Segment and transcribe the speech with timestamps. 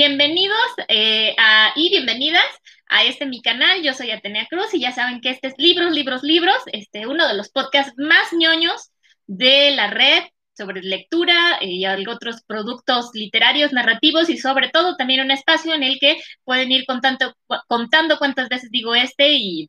[0.00, 0.56] Bienvenidos
[0.86, 1.34] eh,
[1.74, 2.46] y bienvenidas
[2.86, 3.82] a este mi canal.
[3.82, 7.26] Yo soy Atenea Cruz y ya saben que este es Libros, Libros, Libros, este, uno
[7.26, 8.92] de los podcasts más ñoños
[9.26, 10.22] de la red
[10.56, 15.98] sobre lectura y otros productos literarios, narrativos y sobre todo también un espacio en el
[15.98, 17.34] que pueden ir contando,
[17.66, 19.68] contando cuántas veces digo este y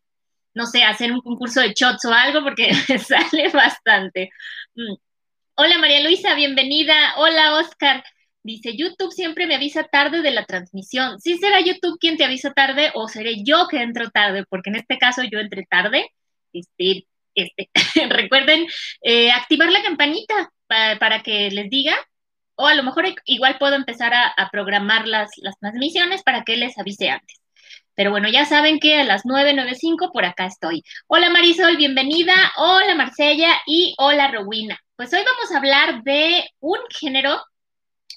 [0.53, 4.29] no sé, hacer un concurso de shots o algo porque sale bastante.
[4.75, 4.93] Mm.
[5.55, 7.15] Hola María Luisa, bienvenida.
[7.17, 8.03] Hola Oscar.
[8.49, 11.19] Dice, YouTube siempre me avisa tarde de la transmisión.
[11.19, 14.43] ¿Sí será YouTube quien te avisa tarde o seré yo que entro tarde?
[14.49, 16.07] Porque en este caso yo entré tarde.
[16.51, 17.69] Este, este.
[18.09, 18.65] Recuerden
[19.03, 21.95] eh, activar la campanita para, que les diga.
[22.55, 26.75] O a lo mejor igual puedo empezar a, programar las, las transmisiones para que les
[26.79, 27.39] avise antes.
[27.93, 30.81] Pero bueno, ya saben que a las 9.95 por acá estoy.
[31.05, 32.33] Hola Marisol, bienvenida.
[32.57, 34.79] Hola Marcella y hola Rowena.
[34.95, 37.39] Pues hoy vamos a hablar de un género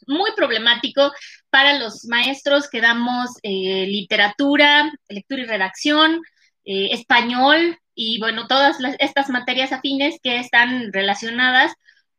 [0.06, 1.12] muy problemático
[1.50, 6.20] para los maestros que damos eh, literatura, lectura y redacción,
[6.64, 11.72] eh, español y bueno, todas estas materias afines que están relacionadas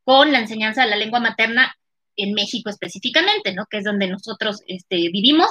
[0.04, 1.76] con la enseñanza de la lengua materna
[2.16, 3.66] en México específicamente, ¿no?
[3.70, 5.50] Que es donde nosotros este, vivimos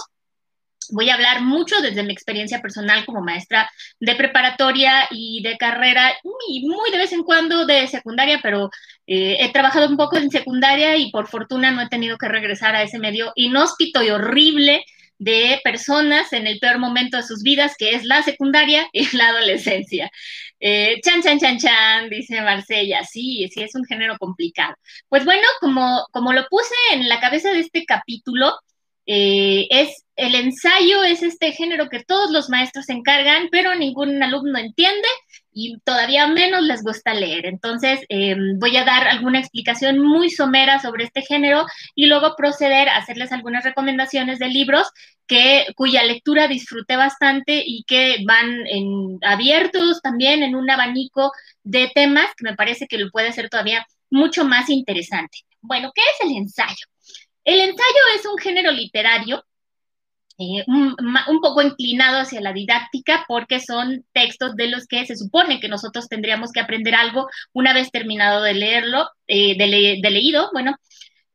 [0.90, 6.12] voy a hablar mucho desde mi experiencia personal como maestra de preparatoria y de carrera,
[6.48, 8.70] y muy de vez en cuando de secundaria, pero
[9.06, 12.74] eh, he trabajado un poco en secundaria y por fortuna no he tenido que regresar
[12.74, 14.84] a ese medio inhóspito y horrible
[15.18, 19.28] de personas en el peor momento de sus vidas, que es la secundaria y la
[19.28, 20.10] adolescencia.
[20.58, 24.74] Eh, chan, chan, chan, chan, dice Marcella, sí, sí, es un género complicado.
[25.08, 28.52] Pues bueno, como, como lo puse en la cabeza de este capítulo,
[29.06, 34.56] eh, es el ensayo es este género que todos los maestros encargan, pero ningún alumno
[34.58, 35.08] entiende
[35.52, 37.44] y todavía menos les gusta leer.
[37.46, 42.88] Entonces, em, voy a dar alguna explicación muy somera sobre este género y luego proceder
[42.88, 44.88] a hacerles algunas recomendaciones de libros
[45.26, 48.64] que, cuya lectura disfruté bastante y que van
[49.22, 51.32] abiertos también en un abanico
[51.64, 55.38] de temas que me parece que lo puede ser todavía mucho más interesante.
[55.60, 56.86] Bueno, ¿qué es el ensayo?
[57.44, 59.44] El ensayo es un género literario
[60.38, 65.60] eh, un, poco inclinado hacia la didáctica porque son textos de los que se supone
[65.60, 70.76] que nosotros tendríamos que aprender algo una vez terminado de leerlo, eh, de, leído, bueno,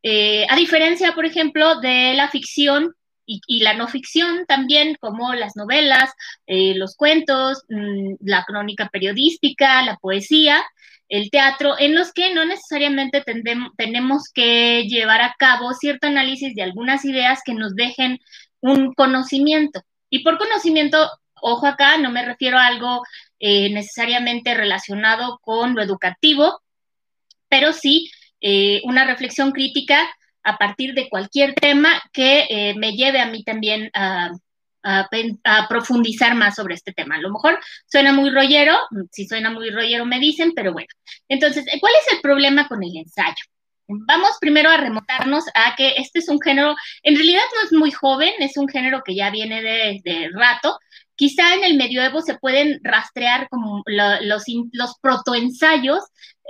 [0.04, 2.94] eh, a diferencia, por ejemplo, de la ficción
[3.26, 6.12] y, la no ficción también, como las novelas,
[6.48, 10.64] los cuentos, mm, la crónica periodística, la poesía,
[11.10, 13.24] el teatro, en los que no necesariamente
[13.78, 18.20] tenemos que llevar a cabo cierto análisis de algunas ideas que nos dejen
[18.62, 19.82] un conocimiento.
[20.10, 21.10] Y por conocimiento,
[21.42, 23.04] ojo acá, no me refiero a algo
[23.40, 26.62] eh, necesariamente relacionado con lo educativo,
[27.50, 30.08] pero sí eh, una reflexión crítica
[30.44, 34.32] a partir de cualquier tema que eh, me lleve a mí también a,
[34.84, 37.16] a, profundizar más sobre este tema.
[37.16, 38.78] A lo mejor suena muy rollero,
[39.12, 40.88] si suena muy rollero me dicen, pero bueno.
[41.28, 43.44] Entonces, ¿cuál es el problema con el ensayo?
[43.90, 47.92] Vamos primero a remontarnos a que este es un género, en realidad no es muy
[47.92, 50.78] joven, es un género que ya viene de, rato.
[51.16, 54.44] Quizá en el medioevo se pueden rastrear como los,
[54.74, 56.04] los protoensayos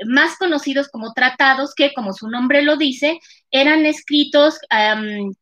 [0.05, 3.19] más conocidos como tratados, que como su nombre lo dice,
[3.51, 4.57] eran escritos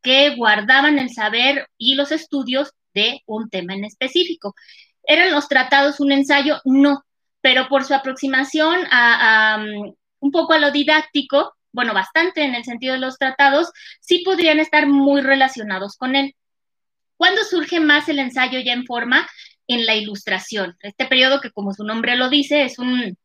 [0.02, 4.54] que guardaban el saber y los estudios de un tema en específico.
[5.04, 6.60] ¿Eran los tratados un ensayo?
[6.66, 7.04] No,
[7.42, 9.64] pero por su aproximación a
[10.20, 14.60] un poco a lo didáctico, bueno, bastante en el sentido de los tratados, sí podrían
[14.60, 16.36] estar muy relacionados con él.
[17.18, 19.28] ¿Cuándo surge más el ensayo ya en forma?
[19.68, 20.76] En la ilustración.
[20.82, 23.18] Este periodo que, como su nombre lo dice, es un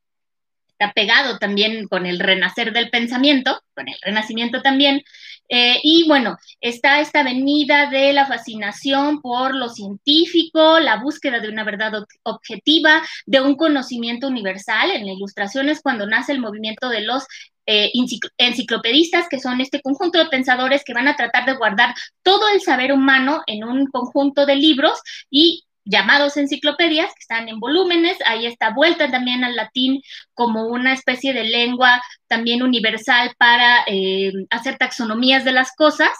[0.81, 5.03] está pegado también con el renacer del pensamiento, con el renacimiento también.
[5.51, 11.51] Eh, y bueno, está esta venida de la fascinación por lo científico, la búsqueda de
[11.51, 14.91] una verdad objetiva, de un conocimiento universal.
[14.93, 17.27] En la ilustración es cuando nace el movimiento de los
[17.71, 17.93] eh,
[18.37, 21.95] enciclopedistas, que son este conjunto de pensadores que van a tratar de guardar
[22.25, 25.01] todo el saber humano en un conjunto de libros
[25.31, 30.03] y llamados enciclopedias, que están en volúmenes, ahí está vuelta también al latín
[30.35, 36.11] como una especie de lengua también universal para eh, hacer taxonomías de las cosas.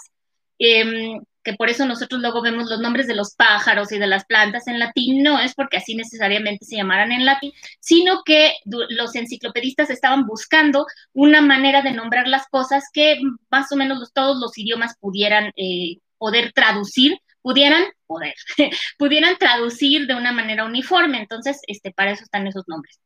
[0.57, 4.25] Em, que por eso nosotros luego vemos los nombres de los pájaros y de las
[4.25, 9.15] plantas en latín, no es porque así necesariamente se llamaran en latín, sino que los
[9.15, 14.57] enciclopedistas estaban buscando una manera de nombrar las cosas que más o menos todos los
[14.57, 18.35] idiomas pudieran eh, poder traducir, pudieran poder,
[18.97, 21.19] pudieran traducir de una manera uniforme.
[21.19, 22.99] Entonces, este, para eso están esos nombres.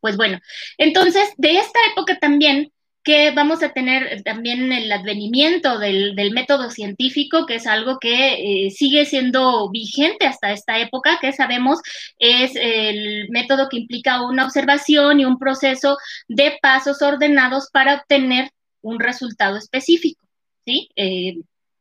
[0.00, 0.38] Pues bueno,
[0.78, 7.46] entonces, de esta época también que vamos a tener también el advenimiento del, método científico,
[7.46, 11.80] que es algo que eh, sigue siendo vigente hasta esta época, que sabemos
[12.18, 15.96] es el método que implica una observación y un proceso
[16.28, 18.50] de pasos ordenados para obtener
[18.82, 20.20] un resultado específico.
[20.64, 20.90] ¿sí?
[20.96, 21.38] Eh,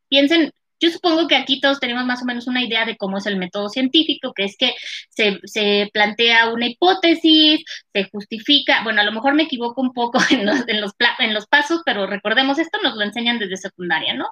[0.10, 3.26] piensen, yo supongo que aquí todos tenemos más o menos una idea de cómo es
[3.26, 4.74] el método científico, que es que
[5.10, 7.64] se, plantea una hipótesis,
[7.94, 11.34] se justifica, bueno, a lo mejor me equivoco un poco en los, en los, en
[11.34, 14.28] los pasos, pero recordemos esto, nos lo enseñan desde secundaria, ¿no?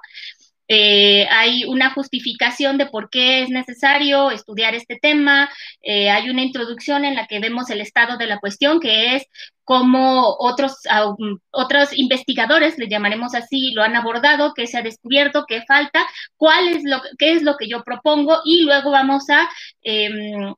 [0.68, 5.48] Eh, hay una justificación de por qué es necesario estudiar este tema,
[5.82, 9.26] eh, hay una introducción en la que vemos el estado de la cuestión, que es
[9.64, 10.78] cómo otros,
[11.50, 16.68] otros investigadores, le llamaremos así, lo han abordado, qué se ha descubierto, qué falta, cuál
[16.68, 19.48] es lo, qué es lo que yo propongo y luego vamos a...
[19.82, 20.54] Em,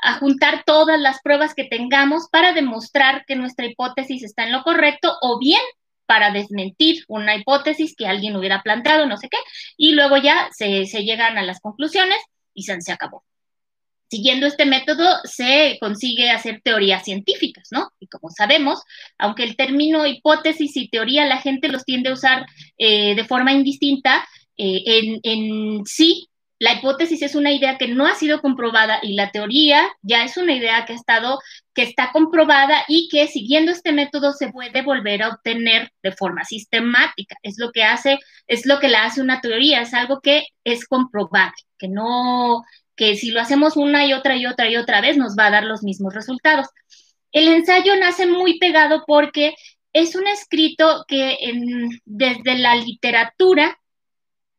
[0.00, 4.62] a juntar todas las pruebas que tengamos para demostrar que nuestra hipótesis está en lo
[4.62, 5.60] correcto o bien
[6.08, 9.36] para desmentir una hipótesis que alguien hubiera planteado, no sé qué,
[9.76, 12.16] y luego ya se, llegan a las conclusiones
[12.54, 13.24] y se, se acabó.
[14.10, 17.90] Siguiendo este método se consigue hacer teorías científicas, ¿no?
[18.00, 18.80] Y como sabemos,
[19.18, 22.46] aunque el término hipótesis y teoría la gente los tiende a usar
[22.78, 24.26] eh, de forma indistinta,
[24.56, 29.14] eh, en, en sí la hipótesis es una idea que no ha sido comprobada y
[29.14, 31.38] la teoría ya es una idea que ha estado,
[31.72, 36.44] que está comprobada y que siguiendo este método se puede volver a obtener de forma
[36.44, 37.36] sistemática.
[37.42, 38.18] Es lo que hace,
[38.48, 42.64] es lo que la hace una teoría, es algo que es comprobable, que no,
[42.96, 45.50] que si lo hacemos una y otra y otra y otra vez nos va a
[45.52, 46.66] dar los mismos resultados.
[47.30, 49.54] El ensayo nace muy pegado porque
[49.92, 51.36] es un escrito que
[52.04, 53.78] desde la literatura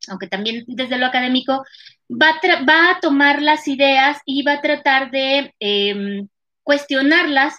[0.07, 1.63] aunque también desde lo académico,
[2.09, 6.27] va a, va a tomar las ideas y va a tratar de em,
[6.63, 7.55] cuestionarlas,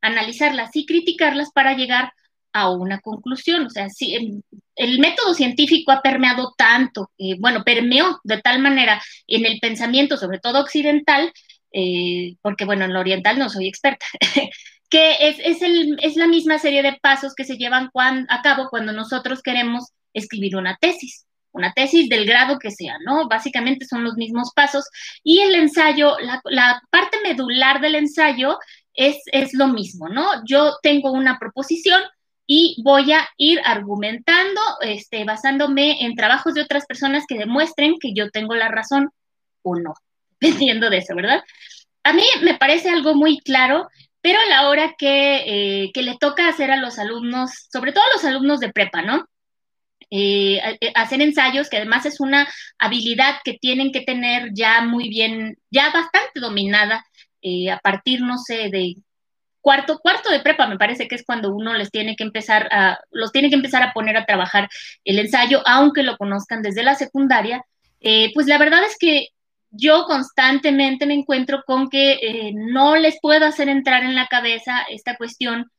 [0.00, 2.12] analizarlas y criticarlas para llegar
[2.52, 3.66] a una conclusión.
[3.66, 4.42] O sea, si
[4.76, 10.16] el, método científico ha permeado tanto, eh, bueno, permeó de tal manera en el pensamiento,
[10.16, 11.32] sobre todo occidental,
[11.72, 14.04] eh, porque bueno, en lo oriental no soy experta,
[14.90, 17.90] que es, es, el, es, la misma serie de pasos que se llevan
[18.28, 23.28] a cabo cuando nosotros queremos escribir una tesis una tesis del grado que sea, ¿no?
[23.28, 24.84] Básicamente son los mismos pasos.
[25.22, 28.58] Y el ensayo, la, parte medular del ensayo
[28.94, 30.44] es, es lo mismo, ¿no?
[30.44, 32.02] Yo tengo una proposición
[32.46, 38.12] y voy a ir argumentando, este, basándome en trabajos de otras personas que demuestren que
[38.14, 39.10] yo tengo la razón
[39.62, 39.94] o no,
[40.40, 41.42] dependiendo de eso, ¿verdad?
[42.04, 43.88] A mí me parece algo muy claro,
[44.20, 45.44] pero a la hora que,
[45.84, 49.02] eh, que le toca hacer a los alumnos, sobre todo a los alumnos de prepa,
[49.02, 49.26] ¿no?
[50.14, 52.46] Eh, eh, hacer ensayos, que además es una
[52.78, 57.02] habilidad que tienen que tener ya muy bien, ya bastante dominada
[57.40, 58.96] eh, a partir, no sé, de
[59.62, 62.98] cuarto, cuarto de prepa, me parece que es cuando uno les tiene que empezar a,
[63.10, 64.68] los tiene que empezar a poner a trabajar
[65.04, 67.64] el ensayo, aunque lo conozcan desde la secundaria,
[68.34, 69.28] pues la verdad es que
[69.70, 75.16] yo constantemente me encuentro con que no les puedo hacer entrar en la cabeza esta
[75.16, 75.70] cuestión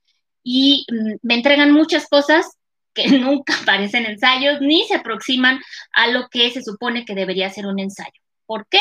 [0.43, 2.57] y mm, me entregan muchas cosas
[2.93, 5.59] que nunca parecen ensayos ni se aproximan
[5.93, 8.21] a lo que se supone que debería ser un ensayo.
[8.45, 8.79] ¿Por qué?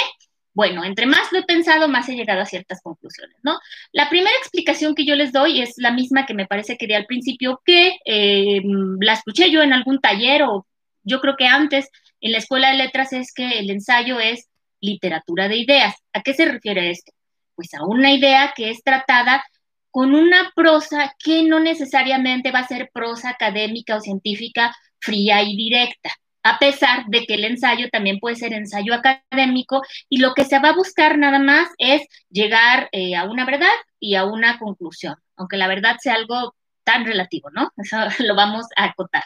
[0.54, 3.58] Bueno, entre más lo he pensado, más he llegado a ciertas conclusiones, ¿no?
[3.90, 6.92] La primera explicación que yo les doy es la misma que me parece que di
[6.92, 8.60] al principio, que eh,
[9.00, 10.66] la escuché yo en algún taller o
[11.04, 11.88] yo creo que antes
[12.20, 14.48] en la escuela de letras es que el ensayo es
[14.80, 15.94] literatura de ideas.
[16.12, 17.12] ¿A qué se refiere esto?
[17.54, 19.42] Pues a una idea que es tratada
[19.92, 25.54] con una prosa que no necesariamente va a ser prosa académica o científica fría y
[25.54, 26.10] directa,
[26.42, 30.58] a pesar de que el ensayo también puede ser ensayo académico y lo que se
[30.58, 33.68] va a buscar nada más es llegar eh, a una verdad
[34.00, 37.70] y a una conclusión, aunque la verdad sea algo tan relativo, ¿no?
[37.76, 39.24] Eso lo vamos a acotar.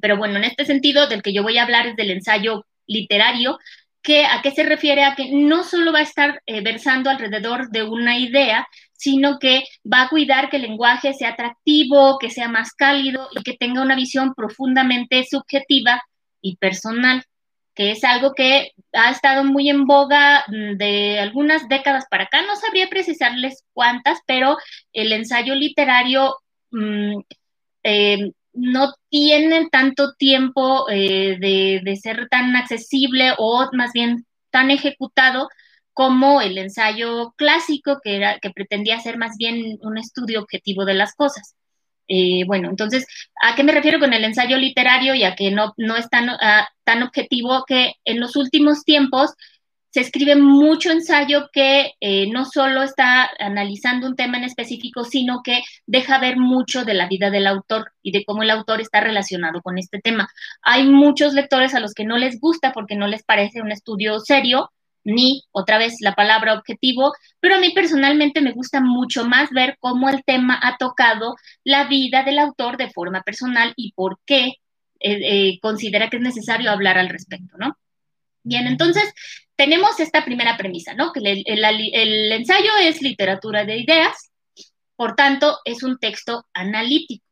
[0.00, 3.58] Pero bueno, en este sentido, del que yo voy a hablar es del ensayo literario,
[4.00, 7.68] que a qué se refiere a que no solo va a estar eh, versando alrededor
[7.70, 8.66] de una idea,
[9.00, 13.42] sino que va a cuidar que el lenguaje sea atractivo, que sea más cálido y
[13.42, 16.02] que tenga una visión profundamente subjetiva
[16.42, 17.24] y personal,
[17.74, 22.42] que es algo que ha estado muy en boga mm, de algunas décadas para acá.
[22.42, 24.58] No sabría precisarles cuántas, pero
[24.92, 26.36] el ensayo literario
[26.70, 27.20] mm,
[27.84, 35.48] eh, no tiene tanto tiempo eh, de ser tan accesible o más bien tan ejecutado
[36.00, 40.94] como el ensayo clásico, que, era, que pretendía ser más bien un estudio objetivo de
[40.94, 41.56] las cosas.
[42.08, 43.06] Eh, bueno, entonces,
[43.42, 45.14] ¿a qué me refiero con el ensayo literario?
[45.14, 49.34] Ya que no, no es tan, ah, tan objetivo que en los últimos tiempos
[49.90, 55.42] se escribe mucho ensayo que eh, no solo está analizando un tema en específico, sino
[55.44, 59.02] que deja ver mucho de la vida del autor y de cómo el autor está
[59.02, 60.30] relacionado con este tema.
[60.62, 64.18] Hay muchos lectores a los que no les gusta porque no les parece un estudio
[64.20, 64.70] serio,
[65.04, 69.76] ni otra vez la palabra objetivo, pero a mí personalmente me gusta mucho más ver
[69.80, 74.54] cómo el tema ha tocado la vida del autor de forma personal y por qué
[75.00, 77.76] eh, eh, considera que es necesario hablar al respecto, ¿no?
[78.42, 79.12] Bien, entonces
[79.56, 81.12] tenemos esta primera premisa, ¿no?
[81.12, 84.30] Que el, ensayo es literatura de ideas,
[84.96, 87.24] por tanto, es un texto analítico.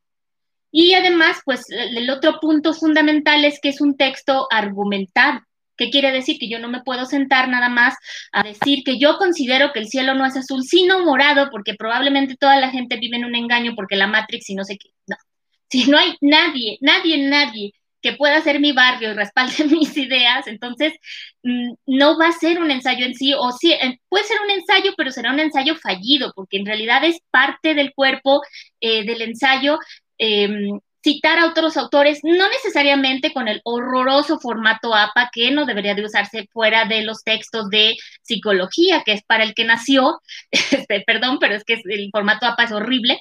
[0.70, 5.40] Y además, pues el otro punto fundamental es que es un texto argumentado.
[5.78, 6.38] ¿Qué quiere decir?
[6.38, 7.94] Que yo no me puedo sentar nada más
[8.32, 12.36] a decir que yo considero que el cielo no es azul, sino morado, porque probablemente
[12.36, 14.90] toda la gente vive en un engaño porque la Matrix y no sé qué.
[15.06, 15.16] No.
[15.70, 20.46] Si no hay nadie, nadie, nadie que pueda ser mi barrio y respalde mis ideas,
[20.46, 20.94] entonces
[21.42, 23.74] mm, no va a ser un ensayo en sí, o sí,
[24.08, 27.92] puede ser un ensayo, pero será un ensayo fallido, porque en realidad es parte del
[27.94, 28.42] cuerpo
[28.80, 29.78] eh, del ensayo.
[30.18, 35.94] Em, citar a otros autores, no necesariamente con el horroroso formato APA que no debería
[35.94, 41.02] de usarse fuera de los textos de psicología, que es para el que nació, este,
[41.06, 43.20] perdón, pero es que el formato APA es horrible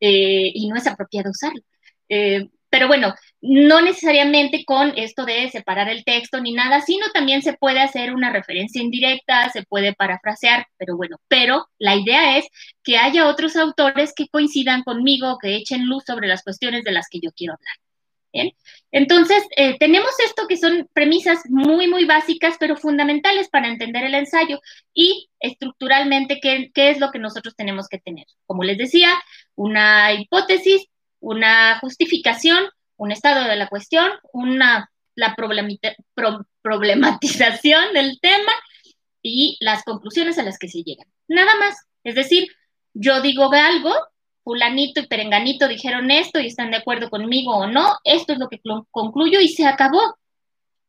[0.00, 1.60] eh, y no es apropiado usarlo.
[2.08, 7.40] Eh, pero bueno, no necesariamente con esto de separar el texto ni nada, sino también
[7.40, 12.48] se puede hacer una referencia indirecta, se puede parafrasear, pero bueno, pero la idea es
[12.82, 17.06] que haya otros autores que coincidan conmigo, que echen luz sobre las cuestiones de las
[17.08, 18.56] que yo quiero hablar.
[18.90, 24.14] Entonces, eh, tenemos esto que son premisas muy, muy básicas, pero fundamentales para entender el
[24.14, 24.60] ensayo
[24.92, 28.26] y estructuralmente qué, qué es lo que nosotros tenemos que tener.
[28.46, 29.10] Como les decía,
[29.54, 30.88] una hipótesis,
[31.24, 38.52] una justificación, un estado de la cuestión, una, la problematización del tema
[39.22, 41.06] y las conclusiones a las que se llegan.
[41.26, 41.76] Nada más.
[42.04, 42.46] Es decir,
[42.92, 43.90] yo digo algo,
[44.42, 48.48] fulanito y perenganito dijeron esto y están de acuerdo conmigo o no, esto es lo
[48.48, 50.18] que concluyo y se acabó.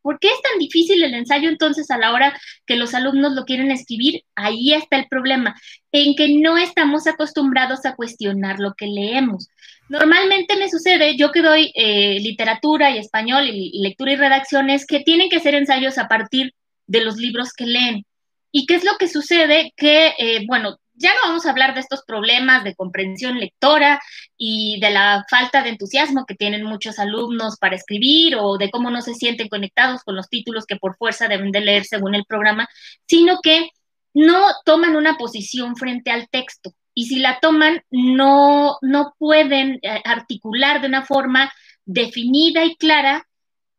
[0.01, 2.37] ¿Por qué es tan difícil el ensayo entonces a la hora
[2.67, 4.23] que los alumnos lo quieren escribir?
[4.35, 5.55] Ahí está el problema,
[5.93, 9.47] en que no estamos acostumbrados a cuestionar lo que leemos.
[9.87, 15.01] Normalmente me sucede, yo que doy eh, literatura y español y lectura y redacciones, que
[15.01, 16.53] tienen que hacer ensayos a partir
[16.87, 18.05] de los libros que leen.
[18.51, 19.73] ¿Y qué es lo que sucede?
[19.75, 24.01] Que, eh, bueno, ya no vamos a hablar de estos problemas de comprensión lectora
[24.37, 28.89] y de la falta de entusiasmo que tienen muchos alumnos para escribir o de cómo
[28.89, 32.25] no se sienten conectados con los títulos que por fuerza deben de leer según el
[32.25, 32.67] programa,
[33.07, 33.69] sino que
[34.13, 36.73] no toman una posición frente al texto.
[36.95, 41.51] Y si la toman, no, no pueden eh, articular de una forma
[41.85, 43.27] definida y clara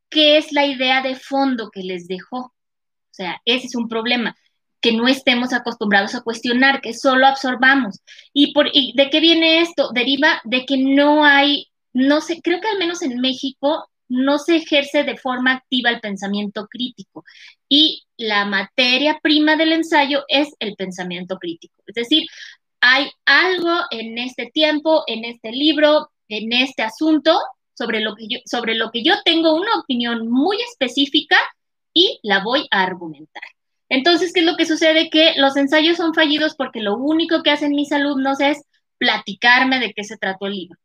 [0.09, 2.39] qué es la idea de fondo que les dejó.
[2.39, 2.53] O
[3.11, 4.37] sea, ese es un problema
[4.81, 8.01] que no estemos acostumbrados a cuestionar, que solo absorbamos.
[8.33, 9.91] ¿Y, por, de qué viene esto?
[9.93, 14.57] Deriva de que no hay, no sé, creo que al menos en México no se
[14.57, 17.25] ejerce de forma activa el pensamiento crítico.
[17.69, 21.75] Y la materia prima del ensayo es el pensamiento crítico.
[21.87, 22.27] Es decir,
[22.87, 27.37] hay algo en este tiempo, en este libro, en este asunto,
[27.75, 31.37] sobre lo que yo, sobre lo que yo tengo una opinión muy específica
[31.93, 33.43] y la voy a argumentar.
[33.89, 35.11] Entonces, ¿qué es lo que sucede?
[35.11, 38.63] Que los ensayos son fallidos porque lo único que hacen mis alumnos es
[38.99, 40.79] platicarme de qué se trató el libro.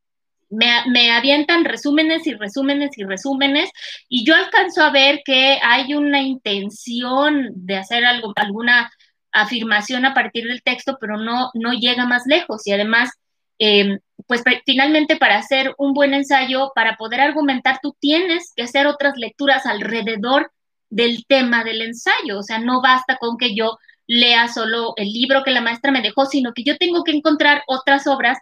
[0.49, 3.69] Me, avientan resúmenes y resúmenes y resúmenes
[4.09, 8.91] y yo alcanzo a ver que hay una intención de hacer algo, alguna
[9.31, 13.11] afirmación a partir del texto, pero no, no llega más lejos y además,
[13.59, 18.87] em, pues finalmente para hacer un buen ensayo, para poder argumentar, tú tienes que hacer
[18.87, 20.51] otras lecturas alrededor
[20.89, 22.39] del tema del ensayo.
[22.39, 26.01] O sea, no basta con que yo lea solo el libro que la maestra me
[26.01, 28.37] dejó, sino que yo tengo que encontrar otras obras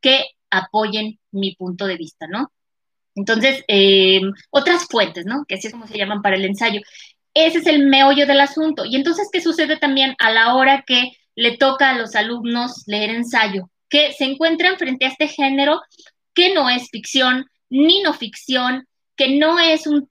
[0.00, 2.52] que apoyen mi punto de vista, ¿no?
[3.14, 4.20] Entonces, eh,
[4.50, 5.44] otras fuentes, ¿no?
[5.46, 6.80] Que así es como se llaman para el ensayo.
[7.34, 8.84] Ese es el meollo del asunto.
[8.84, 13.10] Y entonces, ¿qué sucede también a la hora que le toca a los alumnos leer
[13.10, 13.70] ensayo?
[13.88, 15.82] Que se encuentran frente a este género
[16.32, 18.86] que no es ficción ni no ficción,
[19.16, 20.06] que no es un,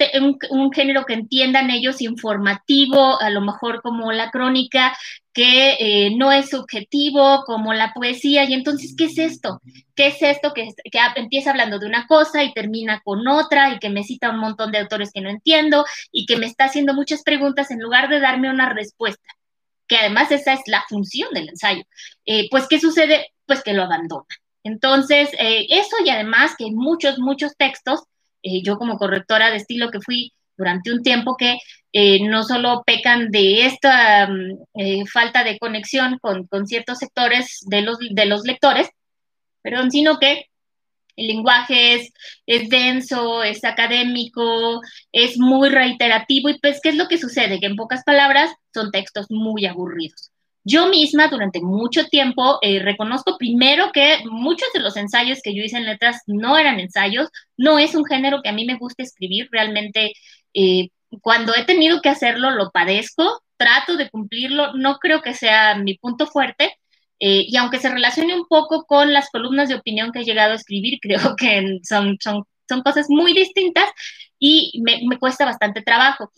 [0.73, 4.95] género que entiendan ellos informativo, a lo mejor como la crónica,
[5.33, 8.43] que eh, no es subjetivo como la poesía.
[8.45, 9.61] Y entonces, ¿qué es esto?
[9.95, 10.69] ¿Qué es esto que,
[11.15, 14.71] empieza hablando de una cosa y termina con otra y que me cita un montón
[14.71, 18.19] de autores que no entiendo y que me está haciendo muchas preguntas en lugar de
[18.19, 19.27] darme una respuesta?
[19.87, 21.83] Que además esa es la función del ensayo.
[22.25, 23.27] Eh, pues, ¿qué sucede?
[23.45, 24.25] Pues que lo abandona.
[24.63, 28.01] Entonces, eh, eso y además que muchos, muchos textos
[28.61, 31.57] yo como correctora de estilo que fui durante un tiempo que
[31.93, 37.81] eh, no solo pecan de esta mm, eh, falta de conexión con, ciertos sectores de
[37.81, 38.89] los, de los lectores,
[39.61, 40.47] perdón, sino que
[41.15, 42.13] el lenguaje es,
[42.47, 44.81] es denso, es académico,
[45.11, 47.59] es muy reiterativo y pues, ¿qué es lo que sucede?
[47.59, 50.31] Que en pocas palabras son textos muy aburridos.
[50.65, 55.61] Yo misma durante mucho tiempo eh, reconozco primero que muchos de los ensayos que yo
[55.61, 59.03] hice en letras no eran ensayos, no es un género que a mí me gusta
[59.03, 60.13] escribir, realmente
[60.53, 60.89] eh,
[61.21, 65.97] cuando he tenido que hacerlo lo padezco, trato de cumplirlo, no creo que sea mi
[65.97, 66.77] punto fuerte,
[67.19, 70.53] eh, y aunque se relacione un poco con las columnas de opinión que he llegado
[70.53, 72.17] a escribir, creo que son,
[72.83, 73.89] cosas muy distintas
[74.39, 76.31] y me cuesta bastante trabajo.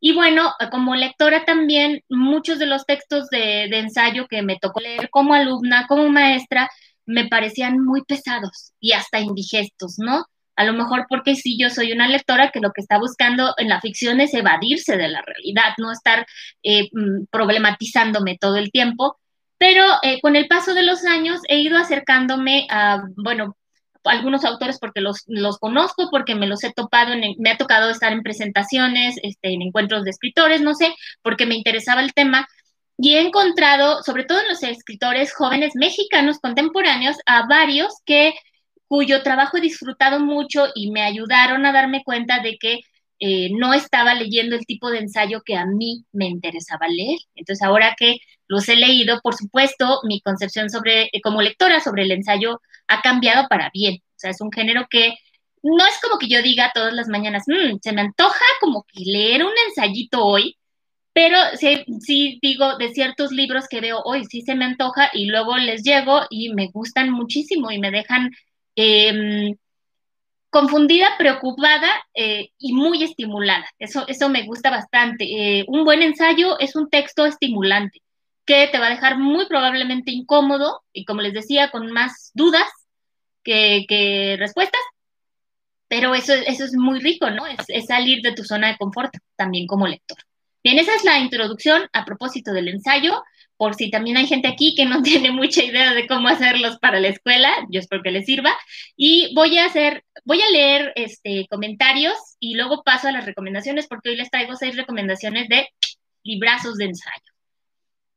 [0.00, 5.10] Y bueno, como lectora también, muchos de los textos de, ensayo que me tocó leer
[5.10, 6.70] como alumna, como maestra,
[7.04, 10.24] me parecían muy pesados y hasta indigestos, ¿no?
[10.58, 13.68] A lo mejor porque sí, yo soy una lectora que lo que está buscando en
[13.68, 16.26] la ficción es evadirse de la realidad, no estar
[16.64, 19.18] eh, mm, problematizándome todo el tiempo.
[19.56, 23.56] Pero eh, con el paso de los años he ido acercándome a, bueno,
[24.02, 28.12] algunos autores porque los, los conozco, porque me los he topado, me ha tocado estar
[28.12, 32.48] en presentaciones, este, en encuentros de escritores, no sé, porque me interesaba el tema.
[32.96, 38.34] Y he encontrado, sobre todo en los escritores jóvenes mexicanos contemporáneos, a varios que
[38.88, 42.80] cuyo trabajo he disfrutado mucho y me ayudaron a darme cuenta de que
[43.20, 47.18] eh, no estaba leyendo el tipo de ensayo que a mí me interesaba leer.
[47.34, 52.12] Entonces, ahora que los he leído, por supuesto, mi concepción sobre, como lectora sobre el
[52.12, 53.96] ensayo ha cambiado para bien.
[53.96, 55.14] O sea, es un género que
[55.62, 59.00] no es como que yo diga todas las mañanas, mm, se me antoja como que
[59.04, 60.56] leer un ensayito hoy,
[61.12, 65.26] pero sí, sí, digo de ciertos libros que veo hoy, sí se me antoja y
[65.26, 68.30] luego les llego y me gustan muchísimo y me dejan
[68.78, 69.56] em,
[70.50, 73.66] confundida, preocupada eh, y muy estimulada.
[73.78, 75.24] Eso, eso me gusta bastante.
[75.24, 78.00] Eh, un buen ensayo es un texto estimulante
[78.46, 82.68] que te va a dejar muy probablemente incómodo y como les decía, con más dudas
[83.44, 84.80] que, respuestas,
[85.88, 87.46] pero eso, eso es muy rico, ¿no?
[87.46, 90.18] Es, salir de tu zona de confort también como lector.
[90.62, 93.22] Bien, esa es la introducción a propósito del ensayo,
[93.58, 97.00] por si también hay gente aquí que no tiene mucha idea de cómo hacerlos para
[97.00, 98.56] la escuela, yo espero que les sirva,
[98.96, 103.86] y voy a hacer, voy a leer este, comentarios y luego paso a las recomendaciones,
[103.86, 105.68] porque hoy les traigo seis recomendaciones de
[106.22, 107.22] librazos de ensayo.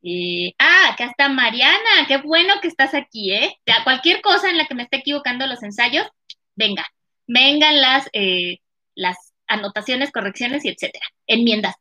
[0.03, 3.55] Eh, ah, acá está Mariana, qué bueno que estás aquí, ¿eh?
[3.65, 6.07] Ya, cualquier cosa en la que me esté equivocando los ensayos,
[6.55, 6.85] venga,
[7.27, 8.59] vengan las, eh,
[8.95, 11.75] las anotaciones, correcciones y etcétera, enmiendas.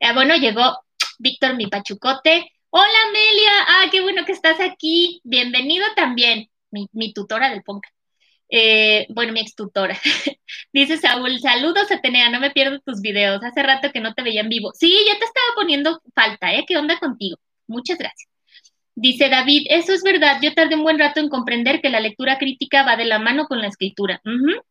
[0.00, 0.78] Ah, bueno, llegó
[1.18, 2.50] Víctor mi pachucote.
[2.78, 5.22] Hola Amelia, ah, qué bueno que estás aquí.
[5.24, 7.88] Bienvenido también, mi, tutora del Ponca.
[8.50, 9.98] Eh, bueno, mi ex tutora.
[10.74, 13.42] Dice Saúl, saludos Atenea, no me pierdo tus videos.
[13.42, 14.72] Hace rato que no te veía en vivo.
[14.74, 16.66] Sí, ya te estaba poniendo falta, ¿eh?
[16.68, 17.38] ¿Qué onda contigo?
[17.66, 18.28] Muchas gracias.
[18.94, 22.36] Dice David, eso es verdad, yo tardé un buen rato en comprender que la lectura
[22.36, 24.20] crítica va de la mano con la escritura.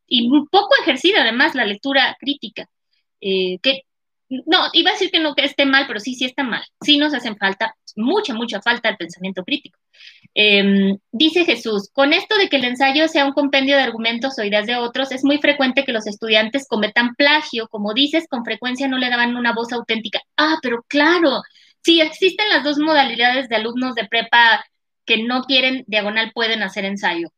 [0.06, 2.70] Y un poco ejercida además la lectura crítica.
[3.20, 3.82] Eh, que
[4.30, 6.64] no, iba a decir que no que esté mal, pero sí, sí está mal.
[6.82, 9.80] Sí nos hacen falta, mucha, mucha falta el pensamiento crítico.
[10.34, 14.44] Em, dice Jesús, con esto de que el ensayo sea un compendio de argumentos o
[14.44, 17.68] ideas de otros, es muy frecuente que los estudiantes cometan plagio.
[17.70, 20.20] Como dices, con frecuencia no le daban una voz auténtica.
[20.38, 21.42] Ah, pero claro,
[21.86, 24.66] Sí, existen las dos modalidades de alumnos de prepa
[25.06, 27.30] que no quieren diagonal pueden hacer ensayo.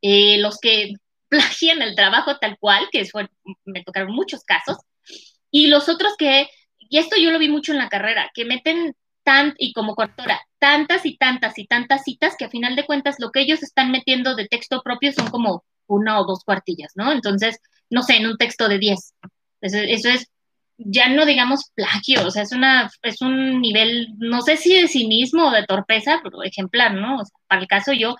[0.00, 0.94] Eh, los que
[1.28, 3.28] plagian el trabajo tal cual, que fue,
[3.66, 4.78] me tocaron muchos casos,
[5.50, 8.94] y los otros que, y esto yo lo vi mucho en la carrera, que meten
[9.28, 13.16] tan, y como cortora, tantas y tantas y tantas citas que a final de cuentas
[13.18, 17.12] lo que ellos están metiendo de texto propio son como una o dos cuartillas, ¿no?
[17.12, 17.58] Entonces,
[17.90, 19.12] no sé, en un texto de diez.
[19.60, 20.28] eso es
[20.78, 24.88] ya no digamos plagio, o sea, es una, es un nivel, no sé si de
[24.88, 27.16] cinismo o de torpeza, pero ejemplar, ¿no?
[27.16, 28.16] O sea, para el caso yo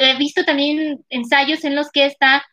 [0.00, 2.44] he visto también ensayos en los que está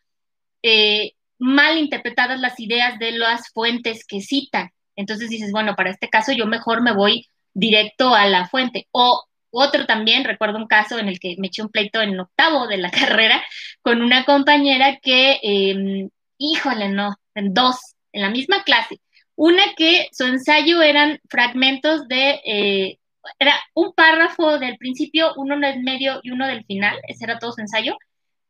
[0.63, 4.69] eh, mal interpretadas las ideas de las fuentes que citan.
[4.95, 7.27] Entonces dices, bueno, para este caso yo mejor me voy
[7.57, 8.87] directo a la fuente.
[8.91, 12.67] O otro también, recuerdo un caso en el que me eché un pleito en octavo
[12.67, 13.43] de la carrera
[13.81, 17.77] con una compañera que, eh, híjole, no, en dos,
[18.13, 18.99] en la misma clase,
[19.35, 22.99] una que su ensayo eran fragmentos de, eh,
[23.39, 27.51] era un párrafo del principio, uno del medio y uno del final, ese era todo
[27.51, 27.97] su ensayo,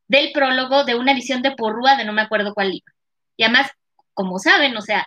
[0.07, 2.93] del prólogo de una edición de Porrúa de no me acuerdo cuál libro.
[3.37, 3.71] Y además,
[4.13, 5.05] como saben, o sea,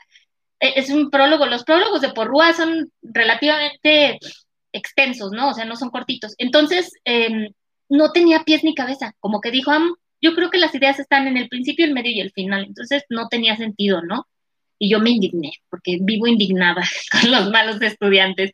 [0.61, 4.19] es un prólogo, los prólogos de Porrúa son relativamente
[4.73, 5.51] extensos, ¿no?
[5.51, 6.35] O sea, no son cortitos.
[6.39, 7.49] Entonces, em,
[7.89, 9.73] no tenía pies ni cabeza, como que dijo,
[10.21, 13.05] yo creo que las ideas están en el principio, el medio y el final, entonces
[13.09, 14.27] no tenía sentido, ¿no?
[14.81, 18.53] y yo me indigné, porque vivo indignada con los malos estudiantes.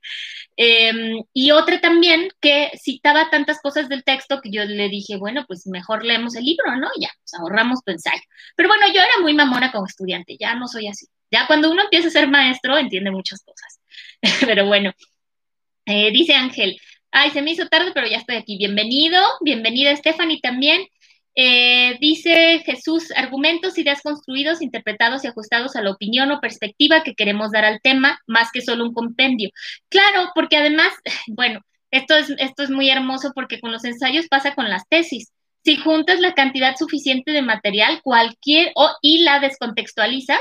[0.56, 5.44] Em, y otra también que citaba tantas cosas del texto que yo le dije, bueno,
[5.46, 6.88] pues mejor leemos el libro, ¿no?
[7.00, 8.22] Ya, pues ahorramos tu ensayo.
[8.56, 11.06] Pero bueno, yo era muy mamona como estudiante, ya no soy así.
[11.36, 13.78] Ya cuando uno empieza a ser maestro, entiende muchas cosas.
[14.46, 14.94] pero bueno,
[15.84, 18.56] eh, dice Ángel, ay, se me hizo tarde, pero ya estoy aquí.
[18.56, 20.86] Bienvenido, bienvenida Stephanie también.
[21.34, 27.14] Eh, dice Jesús, argumentos, ideas construidos, interpretados y ajustados a la opinión o perspectiva que
[27.14, 29.50] queremos dar al tema, más que solo un compendio.
[29.90, 30.88] Claro, porque además,
[31.26, 35.32] bueno, esto es, esto es muy hermoso porque con los ensayos pasa con las tesis.
[35.64, 40.40] Si juntas la cantidad suficiente de material, cualquier, o, y la descontextualizas,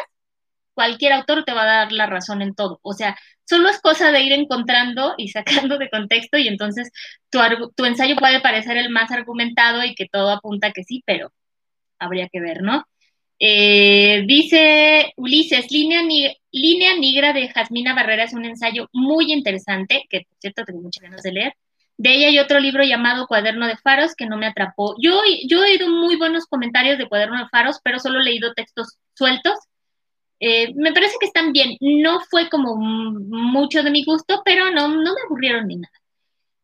[0.75, 2.79] cualquier autor te va a dar la razón en todo.
[2.83, 6.91] O sea, solo es cosa de ir encontrando y sacando de contexto y entonces
[7.29, 7.39] tu,
[7.85, 11.31] ensayo puede parecer el más argumentado y que todo apunta que sí, pero
[11.99, 12.85] habría que ver, ¿no?
[13.39, 16.01] Eh, dice Ulises, línea,
[16.51, 21.03] línea Negra de Jasmina Barrera es un ensayo muy interesante, que por cierto tengo muchas
[21.03, 21.53] ganas de leer.
[21.97, 24.95] De ella hay otro libro llamado Cuaderno de Faros que no me atrapó.
[25.01, 28.53] Yo, yo he oído muy buenos comentarios de Cuaderno de Faros, pero solo he leído
[28.53, 29.55] textos sueltos
[30.39, 31.77] eh, me parece que están bien.
[31.79, 35.93] No fue como mucho de mi gusto, pero no, no me aburrieron ni nada.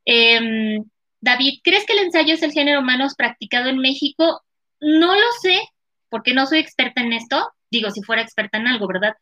[0.06, 0.84] Em,
[1.22, 4.42] David, ¿crees que el ensayo es el género menos practicado en México?
[4.80, 5.60] No lo sé,
[6.10, 7.52] porque no soy experta en esto.
[7.70, 9.14] Digo, si fuera experta en algo, ¿verdad?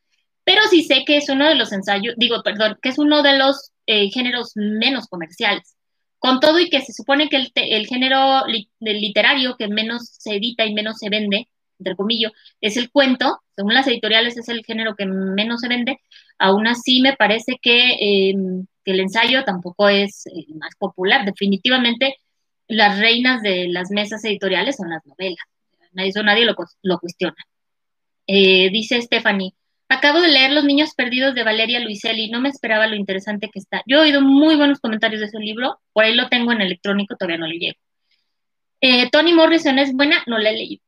[0.44, 3.38] Pero sí sé que es uno de los ensayos, digo, perdón, que es uno de
[3.38, 5.76] los eh, géneros menos comerciales.
[6.18, 8.44] Con todo y que se supone que el, el género
[8.80, 11.48] literario que menos se edita y menos se vende
[11.80, 15.98] entre comillas, es el cuento, según las editoriales es el género que menos se vende,
[16.38, 21.26] aún así me parece que, em, el ensayo tampoco es el más popular.
[21.26, 22.15] Definitivamente
[22.68, 25.46] las reinas de las mesas editoriales son las novelas,
[25.96, 27.36] eso nadie lo, lo cuestiona.
[28.28, 29.54] Eh, dice Stephanie,
[29.89, 33.60] acabo de leer Los Niños Perdidos de Valeria Luiselli, no me esperaba lo interesante que
[33.60, 33.82] está.
[33.88, 37.15] Yo he oído muy buenos comentarios de ese libro, por ahí lo tengo en electrónico,
[37.15, 37.80] todavía no le llego.
[38.82, 40.84] Eh, Tony Morrison es buena, no la he leído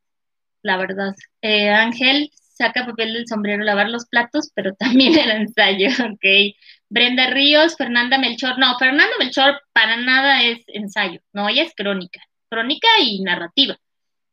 [0.64, 1.16] la verdad.
[1.42, 6.56] Eh, Ángel saca papel del sombrero lavar los platos, pero también el ensayo, ok.
[6.90, 12.22] Brenda Ríos, Fernanda Melchor, no, Fernanda Melchor para nada es ensayo, no, ella es crónica,
[12.50, 13.78] crónica y narrativa.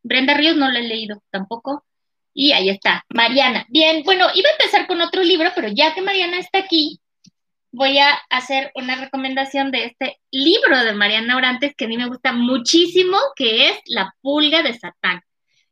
[0.02, 1.84] Brenda Ríos no la he leído tampoco.
[2.34, 3.66] Y ahí está, Mariana.
[3.68, 7.00] Bien, bueno, iba a empezar con otro libro, pero ya que Mariana está aquí,
[7.72, 12.08] voy a hacer una recomendación de este libro de Mariana Orantes que a mí me
[12.08, 15.20] gusta muchísimo, que es La pulga de Satán.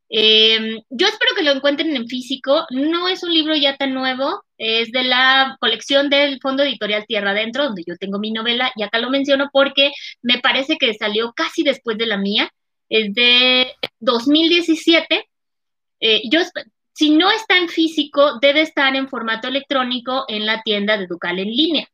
[0.08, 2.64] Em, yo espero que lo encuentren en físico.
[2.70, 7.30] No es un libro ya tan nuevo, es de la colección del Fondo Editorial Tierra
[7.30, 9.92] Adentro, donde yo tengo mi novela, y acá lo menciono porque
[10.22, 12.50] me parece que salió casi después de la mía.
[12.88, 15.28] Es de 2017.
[16.00, 16.40] Eh, yo,
[16.94, 21.38] si no está en físico, debe estar en formato electrónico en la tienda de Ducal
[21.38, 21.88] en línea.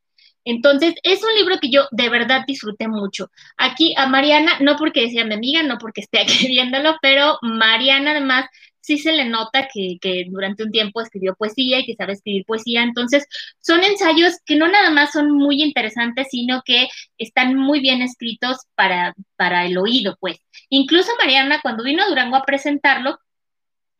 [0.44, 3.30] Entonces, es un libro que yo de verdad disfruté mucho.
[3.56, 8.12] Aquí a Mariana, no porque sea mi amiga, no porque esté aquí viéndolo, pero Mariana
[8.12, 8.46] además
[8.80, 12.82] sí se le nota que, durante un tiempo escribió poesía y que sabe escribir poesía.
[12.82, 13.26] Entonces,
[13.60, 18.58] son ensayos que no nada más son muy interesantes, sino que están muy bien escritos
[18.74, 20.38] para, para el oído, pues.
[20.68, 23.18] Incluso Mariana, cuando vino a Durango a presentarlo,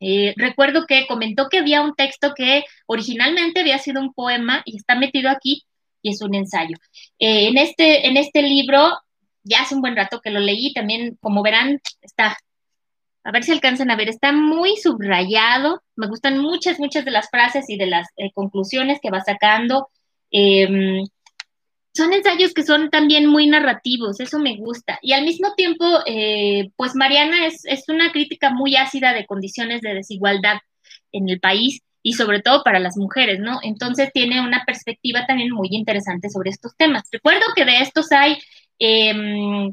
[0.00, 4.76] eh, recuerdo que comentó que había un texto que originalmente había sido un poema y
[4.76, 5.64] está metido aquí,
[6.02, 6.76] y es un ensayo.
[7.18, 8.98] Eh, en, este, en este libro,
[9.44, 12.36] ya hace un buen rato que lo leí, también, como verán, está,
[13.24, 17.30] a ver si alcanzan a ver, está muy subrayado, me gustan muchas, muchas de las
[17.30, 19.88] frases y de las eh, conclusiones que va sacando.
[20.30, 21.04] Em,
[21.94, 24.98] son ensayos que son también muy narrativos, eso me gusta.
[25.02, 29.82] Y al mismo tiempo, eh, pues Mariana es, es una crítica muy ácida de condiciones
[29.82, 30.58] de desigualdad
[31.12, 33.60] en el país y sobre todo para las mujeres, ¿no?
[33.62, 37.04] Entonces tiene una perspectiva también muy interesante sobre estos temas.
[37.12, 38.38] Recuerdo que de estos hay,
[38.78, 39.72] em,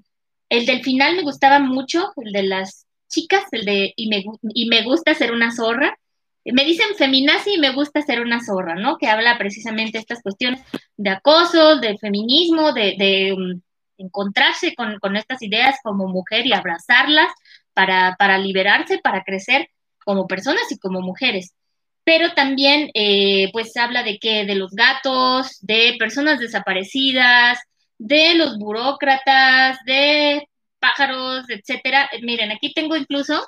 [0.49, 4.67] el del final me gustaba mucho, el de las chicas, el de y me, y
[4.69, 5.97] me gusta ser una zorra.
[6.45, 8.97] Me dicen feminazi y me gusta ser una zorra, ¿no?
[8.97, 10.61] Que habla precisamente de estas cuestiones
[10.97, 13.61] de acoso, de feminismo, de, de um,
[13.97, 17.29] encontrarse con, con, estas ideas como mujer y abrazarlas
[17.73, 19.69] para, para liberarse, para crecer
[20.05, 21.53] como personas y como mujeres
[22.09, 27.59] pero también eh, pues habla de que de los gatos, de personas desaparecidas,
[27.99, 32.09] de los burócratas, de pájaros, etcétera.
[32.23, 33.47] Miren, aquí tengo incluso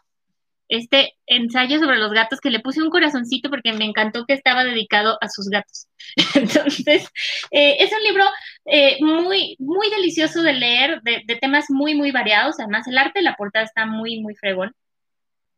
[0.69, 4.63] este ensayo sobre los gatos que le puse un corazoncito porque me encantó que estaba
[4.63, 5.88] dedicado a sus gatos.
[6.36, 7.08] Entonces,
[7.50, 8.26] eh, es un libro
[8.65, 12.60] eh, muy, muy delicioso de leer, de, de, temas muy, muy variados.
[12.60, 14.76] Además, el arte de la portada está muy, muy fregón.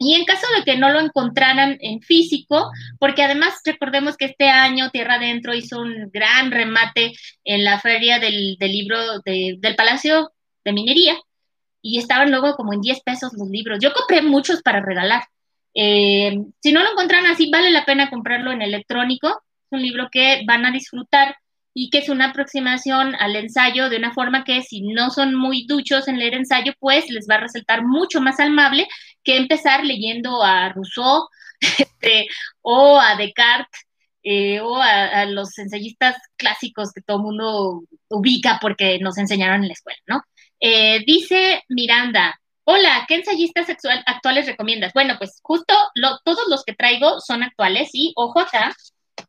[0.03, 4.49] Y en caso de que no lo encontraran en físico, porque además recordemos que este
[4.49, 7.13] año Tierra Adentro hizo un gran remate
[7.45, 10.31] en la feria del, libro del Palacio
[10.65, 11.15] de Minería
[11.81, 13.79] y estaban luego como en 10 pesos los libros.
[13.81, 15.23] Yo compré muchos para regalar.
[15.73, 19.27] Eh, si no lo encuentran así, vale la pena comprarlo en electrónico.
[19.29, 21.37] Es un libro que van a disfrutar
[21.73, 25.65] y que es una aproximación al ensayo de una forma que si no son muy
[25.65, 28.87] duchos en leer ensayo, pues les va a resultar mucho más amable
[29.23, 31.27] que empezar leyendo a Rousseau
[31.61, 32.27] este,
[32.61, 33.87] o a Descartes
[34.23, 39.67] eh, o a, los ensayistas clásicos que todo el mundo ubica porque nos enseñaron en
[39.67, 40.21] la escuela, ¿no?
[40.61, 43.67] Eh, dice Miranda, hola, ¿qué ensayistas
[44.05, 44.93] actuales recomiendas?
[44.93, 45.73] Bueno, pues justo
[46.23, 48.73] todos los que traigo son actuales y ojo acá,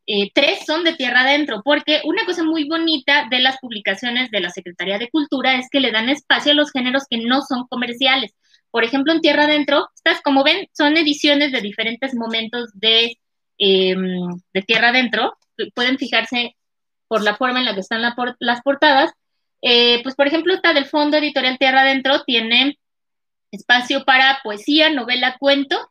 [0.07, 4.41] eh, tres son de tierra adentro, porque una cosa muy bonita de las publicaciones de
[4.41, 7.67] la Secretaría de Cultura es que le dan espacio a los géneros que no son
[7.69, 8.35] comerciales.
[8.71, 13.19] Por ejemplo, en tierra adentro, estas, como ven, son ediciones de diferentes momentos de,
[13.59, 15.39] em, de tierra adentro.
[15.75, 16.57] Pueden fijarse
[17.09, 19.13] por la forma en la que están las portadas.
[19.63, 22.79] Eh, pues, por ejemplo, esta del Fondo Editorial Tierra Adentro tiene
[23.51, 25.91] espacio para poesía, novela, cuento,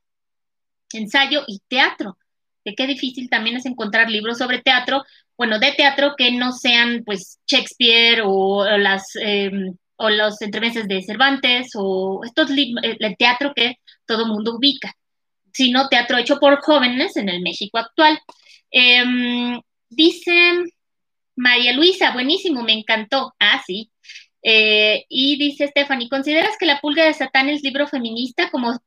[0.91, 2.17] ensayo y teatro
[2.63, 5.03] que qué difícil también es encontrar libros sobre teatro,
[5.37, 11.01] bueno, de teatro que no sean pues Shakespeare o, las em, o los entremeses de
[11.01, 14.93] Cervantes o estos el teatro que todo mundo ubica,
[15.53, 18.19] sino teatro hecho por jóvenes en el México actual.
[18.71, 20.33] Em, dice
[21.35, 23.33] María Luisa, buenísimo, me encantó.
[23.39, 23.89] Ah, sí.
[24.43, 28.77] Eh, y dice Stephanie, ¿consideras que La pulga de Satán es libro feminista como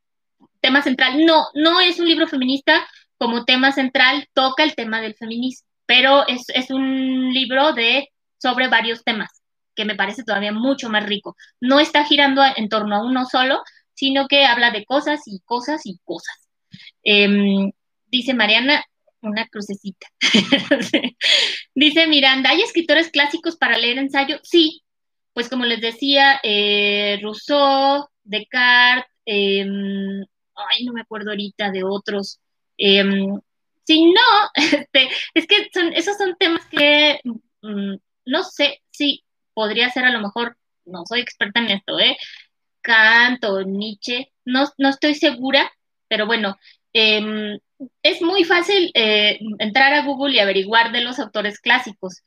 [0.61, 1.25] tema central?
[1.25, 2.87] No, no es un libro feminista
[3.19, 9.05] como tema central toca el tema del feminismo, pero es, un libro de sobre varios
[9.05, 9.43] temas
[9.75, 11.37] que me parece todavía mucho más rico.
[11.61, 13.63] No está girando en torno a uno solo,
[13.95, 16.49] sino que habla de cosas y cosas y cosas.
[17.03, 17.71] Em,
[18.07, 18.83] dice Mariana,
[19.21, 20.07] una crucecita.
[21.75, 24.39] dice Miranda, ¿hay escritores clásicos para leer ensayo?
[24.43, 24.83] Sí,
[25.35, 30.25] pues como les decía, eh, Rousseau, Descartes, em,
[30.55, 32.41] ay, no me acuerdo ahorita de otros,
[32.79, 33.41] Em,
[33.85, 34.21] si no,
[34.55, 37.21] este, es que son, esos son temas que
[37.63, 37.95] mm,
[38.27, 42.17] no sé si podría ser a lo mejor, no soy experta en esto, ¿eh?
[42.83, 45.73] Kant o Nietzsche, no, no estoy segura,
[46.09, 46.57] pero bueno,
[46.93, 47.59] em,
[48.03, 52.23] es muy fácil eh, entrar a Google y averiguar de los autores clásicos.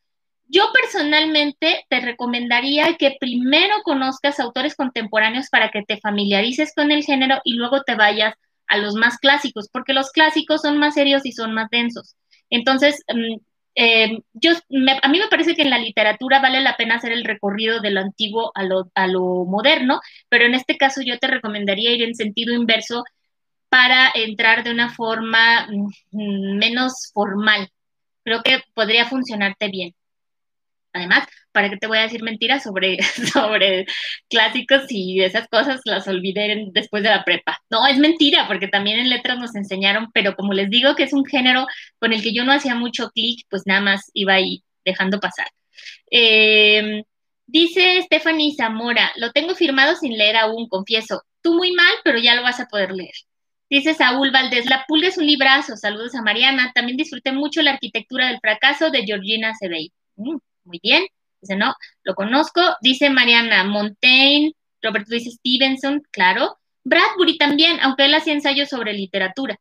[0.48, 7.04] Yo personalmente te recomendaría que primero conozcas autores contemporáneos para que te familiarices con el
[7.04, 8.34] género y luego te vayas
[8.70, 12.16] a los más clásicos, porque los clásicos son más serios y son más densos.
[12.50, 13.38] Entonces, mm,
[13.76, 14.52] eh, yo,
[15.04, 17.92] a mí me parece que en la literatura vale la pena hacer el recorrido de
[17.92, 22.04] lo antiguo a lo, a lo moderno, pero en este caso yo te recomendaría ir
[22.04, 23.04] en sentido inverso
[23.70, 25.68] para entrar de una forma
[26.12, 27.70] mm, menos formal.
[28.24, 29.96] Creo que podría funcionarte bien.
[30.94, 32.98] Además, ¿para qué te voy a decir mentiras sobre,
[33.34, 33.86] sobre
[34.30, 37.60] clásicos y esas cosas las olvidé después de la prepa?
[37.70, 41.14] No, es mentira, porque también en letras nos enseñaron, pero como les digo que es
[41.14, 41.68] un género
[42.00, 45.48] con el que yo no hacía mucho clic, pues nada más iba ahí dejando pasar.
[46.12, 47.04] Em,
[47.48, 51.24] dice Stephanie Zamora, lo tengo firmado sin leer aún, confieso.
[51.42, 53.14] Tú muy mal, pero ya lo vas a poder leer.
[53.70, 55.78] Dice Saúl Valdés, La Pulga es un librazo.
[55.78, 56.72] Saludos a Mariana.
[56.74, 59.92] También disfruté mucho la arquitectura del fracaso de Georgina Sebey.
[60.18, 60.38] Mm
[60.70, 61.06] muy bien.
[61.42, 62.62] Dice, no, lo conozco.
[62.82, 66.58] Dice Mariana Montaigne, Roberto dice Stevenson, claro.
[66.84, 69.60] Bradbury también, aunque él hacía ensayos sobre literatura.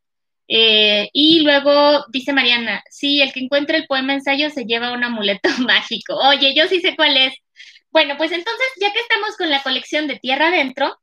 [0.48, 5.04] Eh, y luego dice Mariana, sí, el que encuentra el poema ensayo se lleva un
[5.04, 6.14] amuleto mágico.
[6.14, 7.34] Oye, yo sí sé cuál es.
[7.90, 10.98] Bueno, pues entonces, ya que estamos con la colección de Tierra Adentro,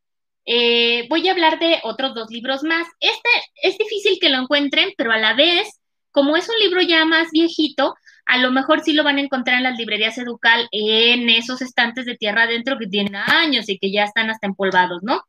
[0.45, 2.87] eh, voy a hablar de otros dos libros más.
[2.99, 3.29] Este
[3.63, 5.79] es difícil que lo encuentren, pero a la vez,
[6.11, 9.57] como es un libro ya más viejito, a lo mejor sí lo van a encontrar
[9.57, 13.91] en las librerías Educal, en esos estantes de tierra adentro que tienen años y que
[13.91, 15.23] ya están hasta empolvados, ¿no?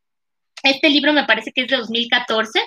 [0.63, 2.61] Este libro me parece que es de 2014.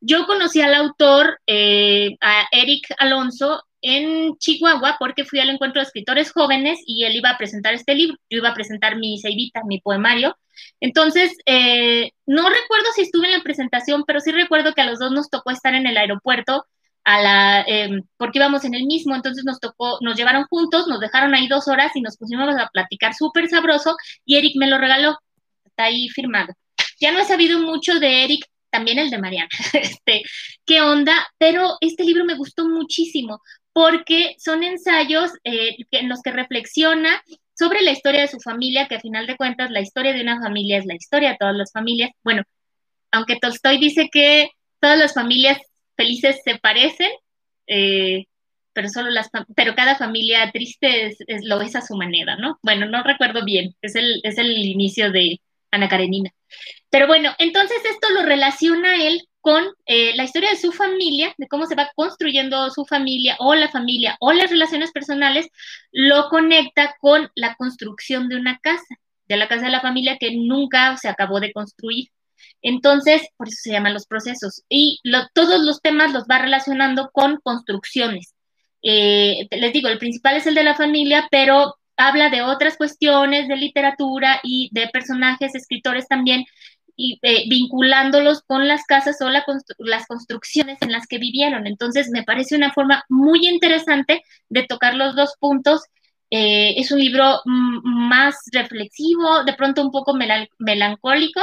[0.00, 5.86] Yo conocí al autor, eh, a Eric Alonso, en Chihuahua porque fui al encuentro de
[5.86, 8.16] escritores jóvenes y él iba a presentar este libro.
[8.28, 10.36] Yo iba a presentar mi Ceibita, mi poemario.
[10.80, 14.98] Entonces, eh, no recuerdo si estuve en la presentación, pero sí recuerdo que a los
[14.98, 16.66] dos nos tocó estar en el aeropuerto
[17.04, 21.00] a la, em, porque íbamos en el mismo, entonces nos tocó, nos llevaron juntos, nos
[21.00, 24.78] dejaron ahí dos horas y nos pusimos a platicar súper sabroso y Eric me lo
[24.78, 25.18] regaló,
[25.64, 26.52] está ahí firmado.
[27.00, 30.22] Ya no he sabido mucho de Eric, también el de Mariana, este,
[30.66, 33.40] qué onda, pero este libro me gustó muchísimo
[33.72, 37.22] porque son ensayos eh, en los que reflexiona
[37.54, 40.40] sobre la historia de su familia, que a final de cuentas la historia de una
[40.40, 42.10] familia es la historia de todas las familias.
[42.24, 42.42] Bueno,
[43.12, 45.58] aunque Tolstoy dice que todas las familias
[46.00, 47.10] felices se parecen,
[47.66, 48.24] eh,
[48.72, 52.58] pero solo las pero cada familia triste es, lo es a su manera, ¿no?
[52.62, 56.30] Bueno, no recuerdo bien, es el, es el inicio de Ana Karenina.
[56.88, 61.48] Pero bueno, entonces esto lo relaciona él con eh, la historia de su familia, de
[61.48, 65.48] cómo se va construyendo su familia o la familia o las relaciones personales,
[65.92, 68.96] lo conecta con la construcción de una casa,
[69.28, 72.08] de la casa de la familia que nunca se acabó de construir.
[72.62, 74.62] Entonces, por eso se llaman los procesos.
[74.68, 75.00] Y
[75.34, 78.34] todos los temas los va relacionando con construcciones.
[78.82, 83.48] Eh, les digo, el principal es el de la familia, pero habla de otras cuestiones
[83.48, 86.44] de literatura y de personajes, escritores también,
[86.96, 91.66] y eh, vinculándolos con las casas o las construcciones en las que vivieron.
[91.66, 95.82] Entonces, me parece una forma muy interesante de tocar los dos puntos.
[96.30, 100.14] Eh, es un libro mm, más reflexivo, de pronto un poco
[100.58, 101.40] melancólico,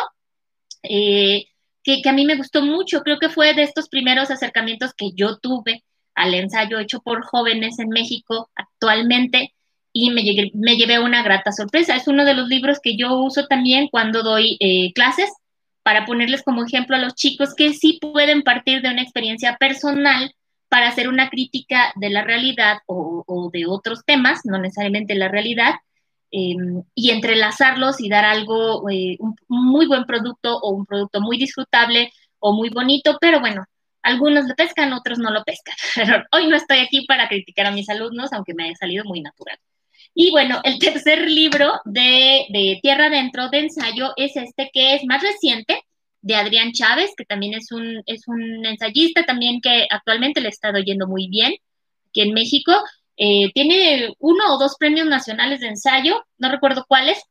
[0.88, 3.02] que, que a mí me gustó mucho.
[3.02, 5.84] Creo que fue de estos primeros acercamientos que yo tuve
[6.15, 9.54] al ensayo hecho por jóvenes en México actualmente
[9.93, 10.23] y me,
[10.54, 11.95] me llevé una grata sorpresa.
[11.95, 15.32] Es uno de los libros que yo uso también cuando doy eh, clases
[15.84, 20.34] para ponerles como ejemplo a los chicos que sí pueden partir de una experiencia personal
[20.69, 25.76] para hacer una crítica de la realidad o, de otros temas, no necesariamente la realidad,
[26.32, 31.38] em, y entrelazarlos y dar algo, eh, un muy buen producto o un producto muy
[31.38, 33.66] disfrutable o muy bonito, pero bueno,
[34.08, 35.76] algunos lo pescan, otros no lo pescan.
[35.96, 39.22] Pero hoy no estoy aquí para criticar a mis alumnos, aunque me haya salido muy
[39.22, 39.58] natural.
[40.13, 45.22] Y bueno, el tercer libro de, Tierra Adentro de ensayo es este que es más
[45.22, 45.82] reciente,
[46.22, 50.80] de Adrián Chávez, que también es un, es un ensayista también que actualmente le estado
[50.80, 51.54] yendo muy bien
[52.10, 52.74] aquí en México.
[53.18, 57.22] Eh, tiene uno o dos premios nacionales de ensayo, no recuerdo cuáles.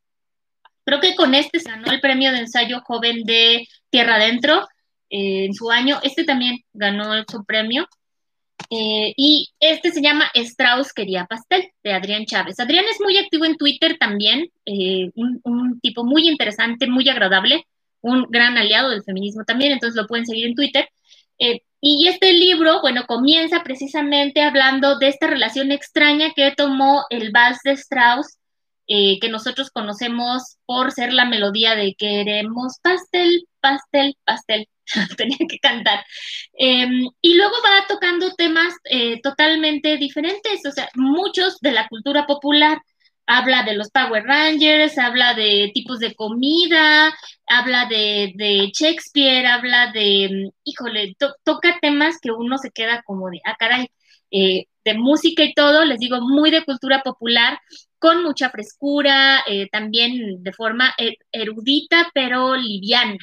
[0.85, 4.67] Creo que con este se ganó el premio de ensayo joven de Tierra Adentro
[5.09, 5.99] en su año.
[6.03, 7.89] Este también ganó su premio.
[8.71, 12.59] Eh, y este se llama Strauss quería pastel, de Adrián Chávez.
[12.59, 17.65] Adrián es muy activo en Twitter también, eh, un, tipo muy interesante, muy agradable,
[18.01, 20.89] un gran aliado del feminismo también, entonces lo pueden seguir en Twitter.
[21.39, 27.31] Eh, y este libro, bueno, comienza precisamente hablando de esta relación extraña que tomó el
[27.33, 28.39] vals de Strauss,
[28.89, 34.69] que nosotros conocemos por ser la melodía de queremos pastel, pastel, pastel.
[35.17, 36.05] tenía que cantar.
[36.55, 42.27] Em, y luego va tocando temas eh, totalmente diferentes, o sea, muchos de la cultura
[42.27, 42.79] popular.
[43.27, 47.13] Habla de los Power Rangers, habla de tipos de comida,
[47.47, 53.57] habla de, Shakespeare, habla de, híjole, toca temas que uno se queda como de, ah,
[53.59, 53.89] caray,
[54.31, 57.59] eh, de música y todo, les digo, muy de cultura popular,
[57.99, 60.95] con mucha frescura, eh, también de forma
[61.33, 63.17] erudita, pero liviana.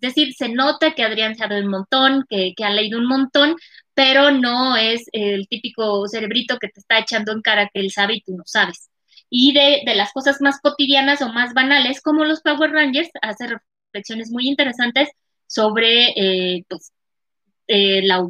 [0.00, 3.56] Es decir, se nota que Adrián sabe un montón, que, ha leído un montón,
[3.94, 8.16] pero no es el típico cerebrito que te está echando en cara que él sabe
[8.16, 8.90] y tú no sabes.
[9.36, 14.30] Y de, las cosas más cotidianas o más banales, como los Power Rangers, hace reflexiones
[14.30, 15.08] muy interesantes
[15.48, 16.92] sobre eh, pues,
[17.66, 18.24] eh, la,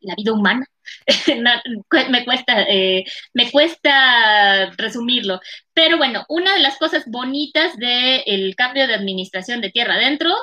[0.00, 0.66] la vida humana.
[2.10, 5.40] me cuesta, eh, me cuesta resumirlo.
[5.72, 10.34] Pero bueno, una de las cosas bonitas del cambio de administración de Tierra Adentro,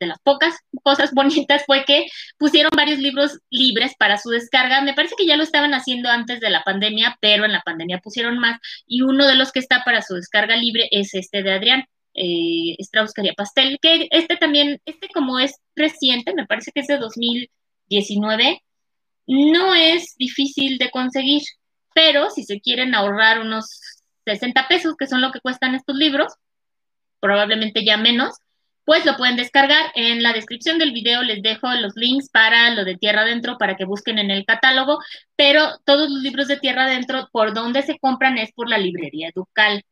[0.00, 2.06] de las pocas cosas bonitas, fue que
[2.38, 4.82] pusieron varios libros libres para su descarga.
[4.82, 7.98] Me parece que ya lo estaban haciendo antes de la pandemia, pero en la pandemia
[7.98, 8.60] pusieron más.
[8.86, 11.84] Y uno de los que está para su descarga libre es este de Adrián.
[12.14, 16.86] Eh, Strauss quería pastel, que este también, este como es reciente, me parece que es
[16.86, 18.62] de 2019,
[19.26, 21.42] no es difícil de conseguir,
[21.92, 23.80] pero si se quieren ahorrar unos
[24.26, 26.32] 60 pesos, que son lo que cuestan estos libros,
[27.20, 28.36] probablemente ya menos,
[28.84, 29.90] pues lo pueden descargar.
[29.94, 33.76] En la descripción del video les dejo los links para lo de Tierra Adentro para
[33.76, 34.98] que busquen en el catálogo,
[35.36, 39.30] pero todos los libros de Tierra Adentro, por donde se compran es por la librería
[39.34, 39.82] Ducal.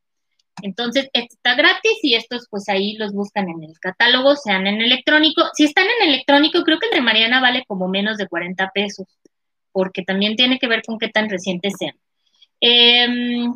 [0.63, 5.43] Entonces, está gratis y estos pues ahí los buscan en el catálogo, sean en electrónico.
[5.55, 9.07] Si están en electrónico, creo que el de Mariana vale como menos de 40 pesos,
[9.73, 11.97] porque también tiene que ver con qué tan recientes sean.
[12.61, 13.53] Em,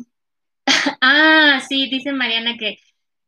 [1.01, 2.77] ah, sí, dice Mariana que,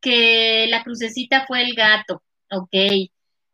[0.02, 2.22] que la crucecita fue el gato.
[2.52, 2.70] Ok.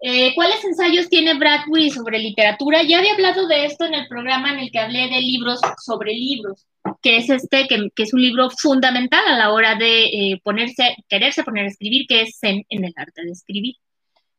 [0.02, 2.84] Eh, ¿Cuáles ensayos tiene Bradbury sobre literatura?
[2.84, 6.14] Ya había hablado de esto en el programa en el que hablé de libros sobre
[6.14, 6.66] libros
[7.02, 11.44] que es este, que, es un libro fundamental a la hora de eh, ponerse, quererse
[11.44, 13.76] poner a escribir, que es en, el arte de escribir.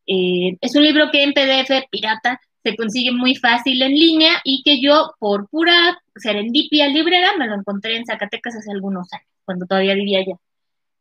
[0.06, 4.62] Eh, es un libro que en PDF pirata se consigue muy fácil en línea y
[4.64, 9.66] que yo, por pura serendipia librera, me lo encontré en Zacatecas hace algunos años, cuando
[9.66, 10.36] todavía vivía allá.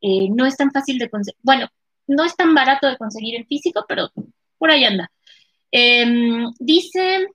[0.02, 1.40] Eh, no es tan fácil de conseguir.
[1.44, 1.68] Bueno,
[2.08, 4.12] no es tan barato de conseguir en físico, pero
[4.58, 5.12] por ahí anda.
[5.72, 7.28] Em, dice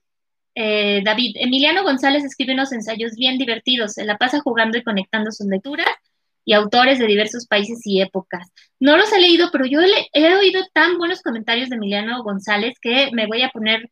[0.54, 5.30] eh, David, Emiliano González escribe unos ensayos bien divertidos, se la pasa jugando y conectando
[5.30, 5.86] sus lecturas
[6.44, 8.48] y autores de diversos países y épocas.
[8.80, 13.10] No los he leído, pero yo he, oído tan buenos comentarios de Emiliano González que
[13.12, 13.90] me voy a poner,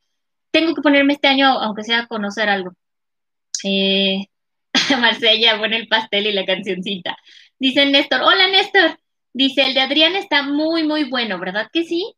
[0.51, 2.73] tengo que ponerme este año, aunque sea a conocer algo.
[3.65, 4.27] Eh,
[5.01, 7.17] Marcella pone el pastel y la cancioncita.
[7.59, 8.99] Dice Néstor, hola Néstor.
[9.33, 12.15] Dice, el de Adrián está muy, muy bueno, ¿verdad que sí?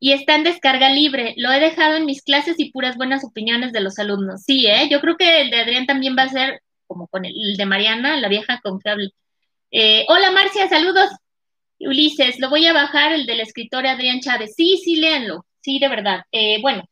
[0.00, 1.34] Y está en descarga libre.
[1.36, 4.42] Lo he dejado en mis clases y puras buenas opiniones de los alumnos.
[4.42, 4.88] Sí, ¿eh?
[4.90, 8.16] Yo creo que el de Adrián también va a ser como con el de Mariana,
[8.16, 9.10] la vieja confiable.
[9.70, 11.10] Eh, hola Marcia, saludos.
[11.80, 14.54] Ulises, lo voy a bajar, el del escritor Adrián Chávez.
[14.56, 15.46] Sí, sí, léanlo.
[15.60, 16.22] Sí, de verdad.
[16.32, 16.84] Eh, bueno,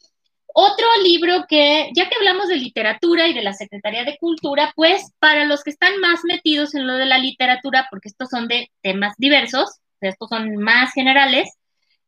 [0.55, 5.13] otro libro que, ya que hablamos de literatura y de la Secretaría de Cultura, pues
[5.19, 8.71] para los que están más metidos en lo de la literatura, porque estos son de
[8.83, 11.49] temas diversos, estos son más generales,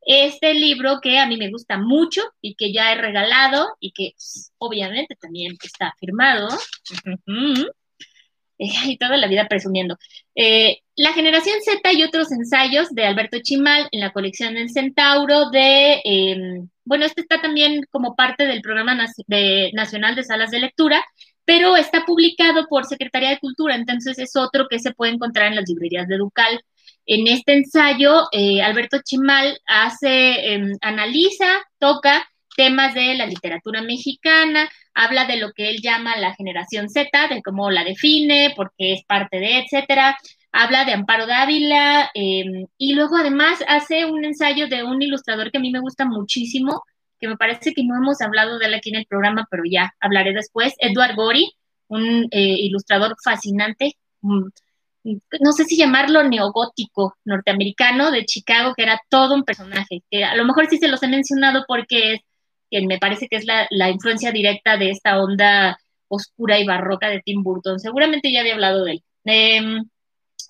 [0.06, 4.12] este libro que a mí me gusta mucho y que ya he regalado y que
[4.14, 6.48] pues, obviamente también está firmado,
[8.58, 9.96] y toda la vida presumiendo.
[10.34, 15.50] Eh, la generación Z y otros ensayos de Alberto Chimal en la colección El Centauro
[15.50, 21.04] de, em, bueno, este está también como parte del programa nacional de salas de lectura,
[21.44, 25.56] pero está publicado por Secretaría de Cultura, entonces es otro que se puede encontrar en
[25.56, 26.60] las librerías de Ducal.
[27.06, 32.26] En este ensayo, eh, Alberto Chimal hace, em, analiza, toca
[32.56, 37.42] temas de la literatura mexicana, habla de lo que él llama la generación Z, de
[37.42, 40.16] cómo la define, porque es parte de, etcétera.
[40.56, 45.58] Habla de Amparo Dávila em, y luego además hace un ensayo de un ilustrador que
[45.58, 46.84] a mí me gusta muchísimo,
[47.18, 49.92] que me parece que no hemos hablado de él aquí en el programa, pero ya
[49.98, 50.74] hablaré después.
[50.78, 51.52] Edward Gori,
[51.88, 59.34] un eh, ilustrador fascinante, no sé si llamarlo neogótico norteamericano de Chicago, que era todo
[59.34, 62.20] un personaje, que a lo mejor sí se los he mencionado porque es
[62.70, 65.78] que me parece que es la, influencia directa de esta onda
[66.08, 67.80] oscura y barroca de Tim Burton.
[67.80, 69.04] Seguramente ya había hablado de él.
[69.24, 69.84] Em,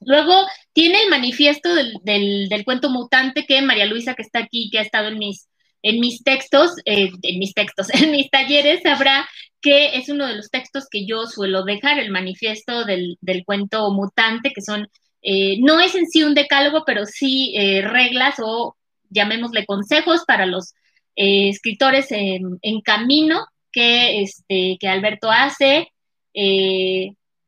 [0.06, 4.78] luego tiene el manifiesto del, del, cuento mutante que María Luisa, que está aquí, que
[4.78, 5.48] ha estado en mis,
[5.82, 9.28] en mis textos, eh, en mis textos, en mis talleres, sabrá
[9.60, 13.90] que es uno de los textos que yo suelo dejar, el manifiesto del, del cuento
[13.92, 14.88] mutante, que son,
[15.22, 18.76] eh, no es en sí un decálogo, pero sí eh, reglas o
[19.10, 20.74] llamémosle consejos para los
[21.16, 25.92] escritores en, camino que, este, que Alberto hace.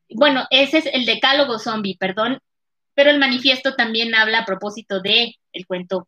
[0.09, 2.39] Bueno, ese es el decálogo zombie, perdón,
[2.97, 6.07] pero el manifiesto también habla a propósito de el cuento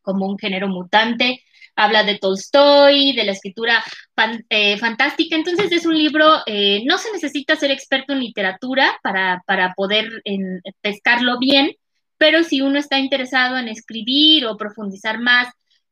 [0.00, 1.42] como un género mutante,
[1.74, 3.82] habla de Tolstoy, de la escritura
[4.48, 6.24] eh, fantástica, entonces es un libro,
[6.84, 10.22] no se necesita ser experto en literatura para, para poder
[10.80, 11.72] pescarlo bien,
[12.16, 15.48] pero si uno está interesado en escribir o profundizar más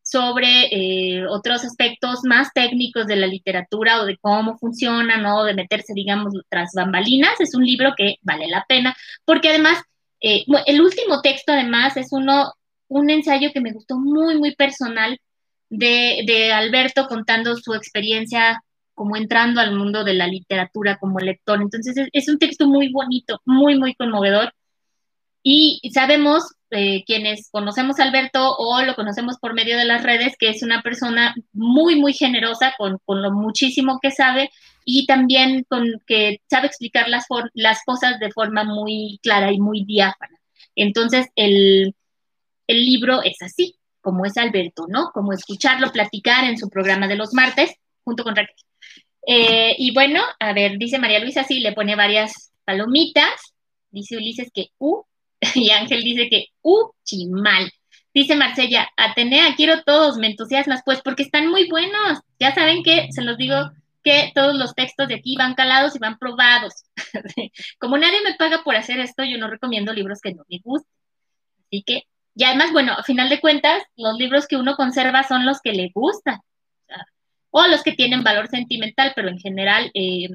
[0.06, 5.42] sobre eh, otros aspectos más técnicos de la literatura o de cómo funciona, ¿no?
[5.42, 7.40] De meterse, digamos, tras bambalinas.
[7.40, 9.82] Es un libro que vale la pena, porque además,
[10.20, 12.52] eh, el último texto además es uno,
[12.88, 15.18] un ensayo que me gustó muy, muy personal
[15.68, 18.62] de, de Alberto contando su experiencia
[18.94, 21.60] como entrando al mundo de la literatura como lector.
[21.60, 24.54] Entonces es, es un texto muy bonito, muy, muy conmovedor.
[25.42, 30.34] Y sabemos eh, quienes conocemos a Alberto o lo conocemos por medio de las redes,
[30.36, 34.50] que es una persona muy, muy generosa con, lo muchísimo que sabe
[34.86, 39.84] y también con que sabe explicar las, las cosas de forma muy clara y muy
[39.84, 40.38] diáfana.
[40.76, 41.94] Entonces, el,
[42.68, 45.10] libro es así, como es Alberto, ¿no?
[45.12, 47.74] Como escucharlo platicar en su programa de los martes,
[48.04, 48.54] junto con Raquel.
[49.26, 53.54] Eh, y bueno, a ver, dice María Luisa, sí, le pone varias palomitas.
[53.90, 55.04] Dice Ulises que U,
[55.54, 57.70] Y Ángel dice que, ¡uh, chimal!
[58.14, 62.20] Dice Marcella, Atenea, quiero todos, me entusiasmas, pues porque están muy buenos.
[62.38, 63.56] Ya saben que, se los digo,
[64.06, 66.84] que todos los textos de aquí van calados y van probados.
[67.80, 70.94] Como nadie me paga por hacer esto, yo no recomiendo libros que no me gusten.
[71.58, 72.04] Así que,
[72.36, 75.72] y además, bueno, a final de cuentas, los libros que uno conserva son los que
[75.72, 76.38] le gustan.
[77.50, 80.28] O los que tienen valor sentimental, pero en general, eh,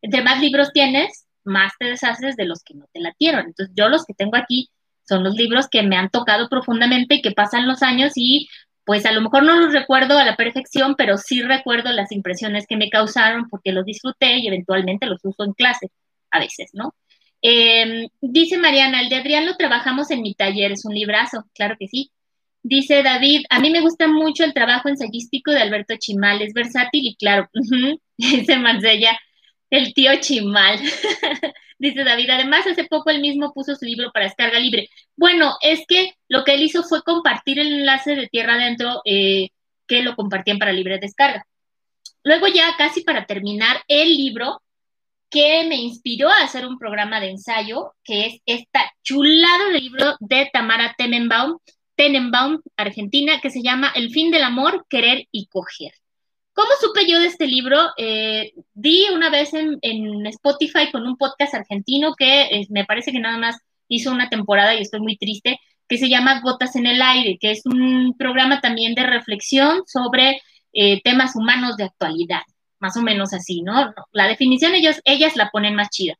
[0.00, 3.46] entre más libros tienes, más te deshaces de los que no te latieron.
[3.46, 4.68] Entonces, yo los que tengo aquí
[5.06, 8.48] son los libros que me han tocado profundamente y que pasan los años y
[8.84, 12.66] pues a lo mejor no los recuerdo a la perfección, pero sí recuerdo las impresiones
[12.66, 15.90] que me causaron porque los disfruté y eventualmente los uso en clase,
[16.30, 16.94] a veces, ¿no?
[17.42, 21.76] Em, dice Mariana, el de Adrián lo trabajamos en mi taller, es un librazo, claro
[21.78, 22.10] que sí.
[22.62, 27.06] Dice David, a mí me gusta mucho el trabajo ensayístico de Alberto Chimal, es versátil
[27.06, 27.50] y claro.
[28.16, 29.18] dice Marcella,
[29.72, 30.78] El tío Chimal.
[31.78, 34.90] Dice David, además hace poco él mismo puso su libro para descarga libre.
[35.16, 39.48] Bueno, es que lo que él hizo fue compartir el enlace de Tierra Adentro eh,
[39.86, 41.46] que lo compartían para libre descarga.
[42.22, 44.60] Luego ya casi para terminar el libro
[45.30, 50.16] que me inspiró a hacer un programa de ensayo, que es esta chulada de libro
[50.20, 51.58] de Tamara Tenenbaum,
[51.96, 55.92] Tenenbaum, Argentina, que se llama El fin del amor, querer y coger.
[56.54, 57.78] ¿Cómo supe yo de este libro?
[57.96, 63.20] Eh, di una vez en, Spotify con un podcast argentino que eh, me parece que
[63.20, 63.56] nada más
[63.88, 67.52] hizo una temporada y estoy muy triste, que se llama Gotas en el Aire, que
[67.52, 70.40] es un programa también de reflexión sobre
[70.72, 72.42] eh, temas humanos de actualidad,
[72.80, 73.92] más o menos así, ¿no?
[74.12, 76.16] La definición ellos, ellas la ponen más chida.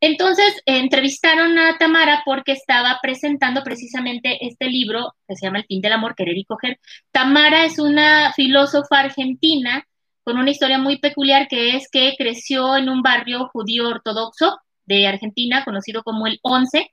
[0.00, 5.82] Entonces, entrevistaron a Tamara porque estaba presentando precisamente este libro que se llama El fin
[5.82, 6.80] del amor, querer y coger.
[7.12, 9.86] Tamara es una filósofa argentina
[10.24, 15.06] con una historia muy peculiar que es que creció en un barrio judío ortodoxo de
[15.06, 16.92] Argentina, conocido como el Once.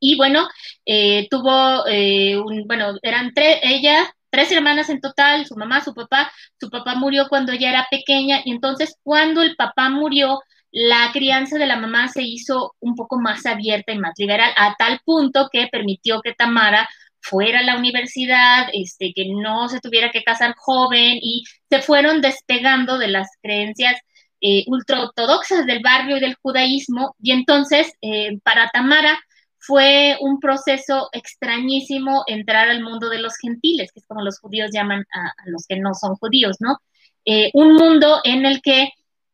[0.00, 0.48] Y bueno,
[0.84, 6.32] eh, tuvo, eh, bueno, eran tres, ella, tres hermanas en total, su mamá, su papá.
[6.60, 10.40] Su papá murió cuando ella era pequeña y entonces cuando el papá murió,
[10.78, 14.74] la crianza de la mamá se hizo un poco más abierta y más liberal, a
[14.78, 16.86] tal punto que permitió que Tamara
[17.18, 22.20] fuera a la universidad, este, que no se tuviera que casar joven y se fueron
[22.20, 23.98] despegando de las creencias
[24.42, 27.16] eh, ultraortodoxas del barrio y del judaísmo.
[27.22, 29.18] Y entonces, eh, para Tamara
[29.58, 34.68] fue un proceso extrañísimo entrar al mundo de los gentiles, que es como los judíos
[34.74, 36.76] llaman a, los que no son judíos, ¿no?
[37.24, 38.90] Eh, un mundo en el que,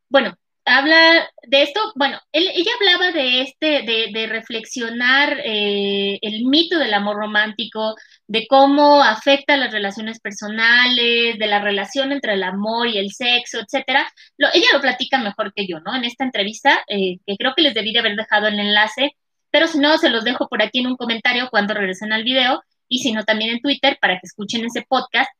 [0.07, 6.93] bueno, habla de esto, bueno, ella hablaba de este, de, reflexionar eh, el mito del
[6.93, 7.95] amor romántico,
[8.27, 13.59] de cómo afecta las relaciones personales, de la relación entre el amor y el sexo,
[13.59, 14.07] etcétera.
[14.37, 15.95] ella lo platica mejor que yo, ¿no?
[15.95, 19.11] En esta entrevista, eh, que creo que les debí de haber dejado el enlace,
[19.51, 22.63] pero si no, se los dejo por aquí en un comentario cuando regresen al video,
[22.87, 25.31] y si no, también en Twitter para que escuchen ese podcast.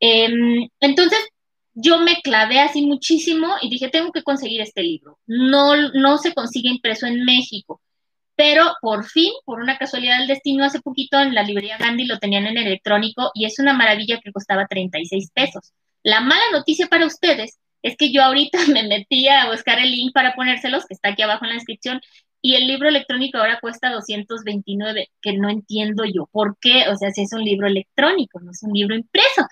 [0.00, 1.18] Em, entonces,
[1.74, 5.18] yo me clavé así muchísimo y dije, tengo que conseguir este libro.
[5.26, 7.80] No, no se consigue impreso en México,
[8.36, 12.18] pero por fin, por una casualidad del destino, hace poquito en la librería Gandhi lo
[12.18, 15.72] tenían en electrónico y es una maravilla que costaba 36 pesos.
[16.02, 20.12] La mala noticia para ustedes es que yo ahorita me metí a buscar el link
[20.12, 22.00] para ponérselos, que está aquí abajo en la descripción,
[22.42, 27.10] y el libro electrónico ahora cuesta 229, que no entiendo yo por qué, o sea,
[27.10, 29.46] si es un libro electrónico, no es un libro impreso.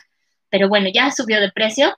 [0.51, 1.97] Pero bueno, ya subió de precio,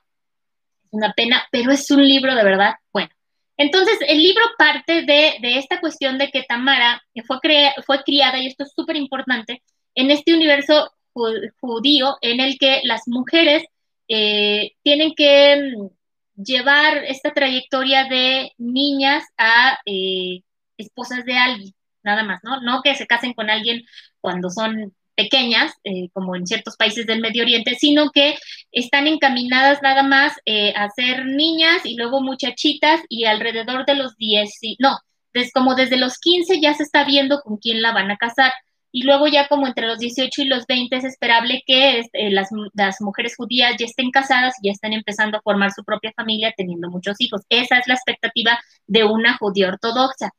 [0.95, 3.09] una pena, pero es un libro de verdad bueno.
[3.57, 7.39] Entonces, el libro parte de, esta cuestión de que Tamara fue,
[7.85, 9.63] fue criada, y esto es súper importante,
[9.95, 10.91] en este universo
[11.61, 13.63] judío en el que las mujeres
[14.09, 20.41] eh, tienen que mm, llevar esta trayectoria de niñas a eh,
[20.77, 21.73] esposas de alguien,
[22.03, 22.61] nada más, ¿no?
[22.61, 23.85] No que se casen con alguien
[24.19, 28.35] cuando son pequeñas, eh, como en ciertos países del Medio Oriente, sino que
[28.71, 34.15] están encaminadas nada más eh, a ser niñas y luego muchachitas y alrededor de los
[34.17, 34.49] 10,
[34.79, 34.99] no,
[35.33, 38.51] desde, como desde los 15 ya se está viendo con quién la van a casar.
[38.91, 42.47] Y luego ya como entre los 18 y los 20 es esperable que este, las,
[42.73, 46.53] las mujeres judías ya estén casadas y ya estén empezando a formar su propia familia
[46.55, 47.41] teniendo muchos hijos.
[47.49, 48.57] Esa es la expectativa
[48.87, 50.31] de una judía ortodoxa.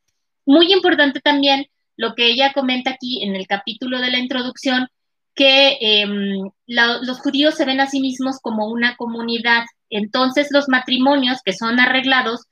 [0.46, 1.66] Muy importante también
[1.96, 4.88] lo que ella comenta aquí en el capítulo de la introducción,
[5.34, 9.64] que em, los judíos se ven a sí mismos como una comunidad.
[9.90, 12.46] Entonces los matrimonios que son arreglados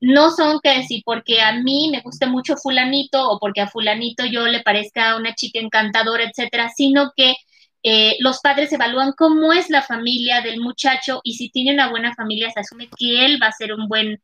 [0.00, 4.24] no son que si porque a mí me guste mucho fulanito o porque a fulanito
[4.24, 7.34] yo le parezca una chica encantadora, etcétera, sino que
[7.82, 12.14] eh, los padres evalúan cómo es la familia del muchacho y si tiene una buena
[12.14, 14.20] familia se asume que él va a ser un buen,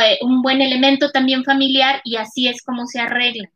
[0.00, 3.50] eh, un buen elemento también familiar y así es como se arregla.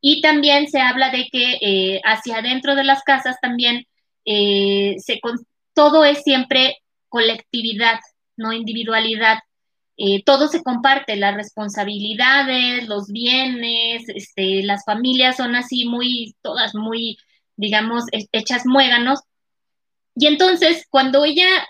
[0.00, 3.86] Y también se habla de que eh, hacia adentro de las casas también
[4.24, 5.20] eh, se,
[5.74, 6.78] todo es siempre
[7.08, 7.98] colectividad,
[8.36, 9.38] no individualidad.
[9.96, 16.74] Eh, todo se comparte, las responsabilidades, los bienes, este, las familias son así muy, todas
[16.74, 17.18] muy,
[17.56, 19.20] digamos, hechas muéganos.
[20.14, 21.68] Y entonces, cuando ella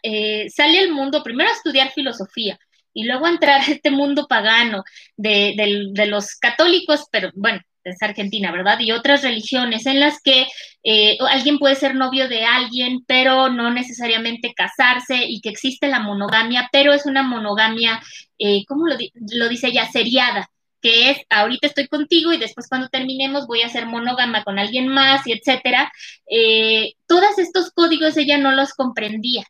[0.50, 2.58] sale al mundo, primero a estudiar filosofía
[2.92, 4.84] y luego a entrar a este mundo pagano
[5.16, 5.54] de,
[5.92, 8.78] de los católicos, pero bueno, es Argentina, ¿verdad?
[8.80, 10.46] Y otras religiones en las que
[10.84, 16.00] eh, alguien puede ser novio de alguien, pero no necesariamente casarse y que existe la
[16.00, 18.00] monogamia, pero es una monogamia,
[18.38, 19.90] eh, ¿cómo lo, dice ella?
[19.90, 24.58] Seriada, que es ahorita estoy contigo y después cuando terminemos voy a ser monógama con
[24.58, 25.92] alguien más y etcétera.
[26.30, 29.44] Eh, todos estos códigos ella no los comprendía.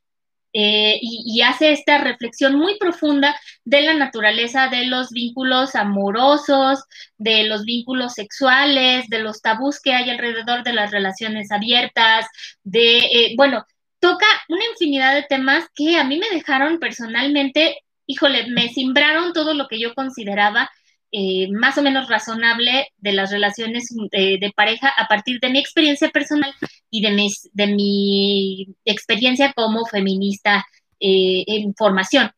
[0.60, 6.82] Eh, y, hace esta reflexión muy profunda de la naturaleza de los vínculos amorosos,
[7.16, 12.26] de los vínculos sexuales, de los tabús que hay alrededor de las relaciones abiertas,
[12.64, 13.64] de, eh, bueno,
[14.00, 19.54] toca una infinidad de temas que a mí me dejaron personalmente, híjole, me simbraron todo
[19.54, 20.68] lo que yo consideraba
[21.10, 26.10] eh, más o menos razonable de las relaciones de, pareja a partir de mi experiencia
[26.10, 26.52] personal
[26.90, 30.66] y de mi experiencia como feminista
[31.00, 32.30] eh, en formación.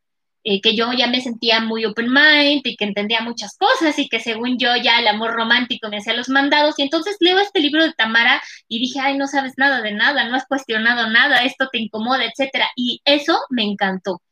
[0.43, 4.09] Eh, que yo ya me sentía muy open mind y que entendía muchas cosas y
[4.09, 7.61] que según yo ya el amor romántico me hacía los mandados y entonces leo este
[7.61, 11.45] libro de Tamara y dije, ay, no sabes nada de nada, no has cuestionado nada,
[11.45, 12.69] esto te incomoda, etcétera.
[12.77, 14.23] Y eso me encantó.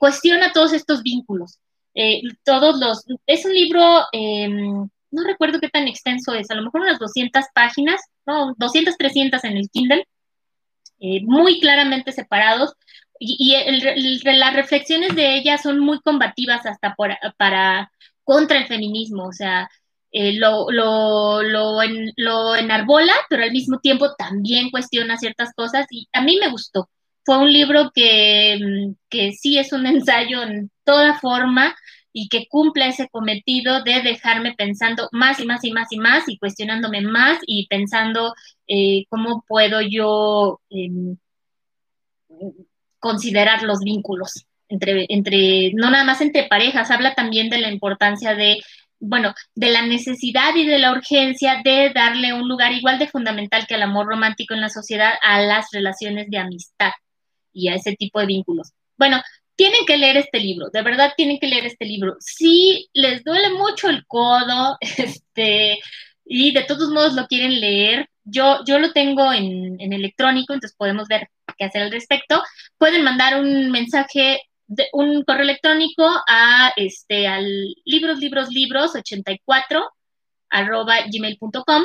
[0.00, 1.58] cuestiona todos estos vínculos.
[2.00, 3.82] Eh, todos los, es un libro,
[4.12, 8.96] em, no recuerdo qué tan extenso es, a lo mejor unas 200 páginas, no, 200,
[8.96, 10.06] 300 en el Kindle,
[11.00, 12.74] eh, muy claramente separados,
[13.18, 13.52] y,
[14.24, 16.94] las reflexiones de ella son muy combativas hasta
[17.36, 17.90] para,
[18.22, 19.68] contra el feminismo, o sea,
[20.12, 21.80] eh, lo, lo, lo,
[22.16, 26.88] lo enarbola, pero al mismo tiempo también cuestiona ciertas cosas y a mí me gustó
[27.28, 31.76] fue un libro que, mm, que sí es un ensayo en toda forma
[32.10, 36.26] y que cumple ese cometido de dejarme pensando más y más y más y más
[36.26, 38.32] y cuestionándome más y pensando
[38.66, 41.18] eh, cómo puedo yo em,
[42.98, 48.34] considerar los vínculos entre, entre, no nada más entre parejas, habla también de la importancia
[48.34, 48.56] de,
[49.00, 53.66] bueno, de la necesidad y de la urgencia de darle un lugar igual de fundamental
[53.66, 56.92] que el amor romántico en la sociedad a las relaciones de amistad
[57.52, 58.72] y a ese tipo de vínculos.
[58.96, 59.22] Bueno,
[59.56, 62.16] tienen que leer este libro, de verdad tienen que leer este libro.
[62.20, 65.80] Si les duele mucho el codo, este,
[66.24, 71.08] y de todos modos lo quieren leer, yo, yo lo tengo en, electrónico, entonces podemos
[71.08, 72.42] ver qué hacer al respecto.
[72.76, 77.46] Pueden mandar un mensaje, de, un correo electrónico a este, al
[77.84, 79.90] libros, libros, libros 84
[80.50, 81.84] arroba gmail.com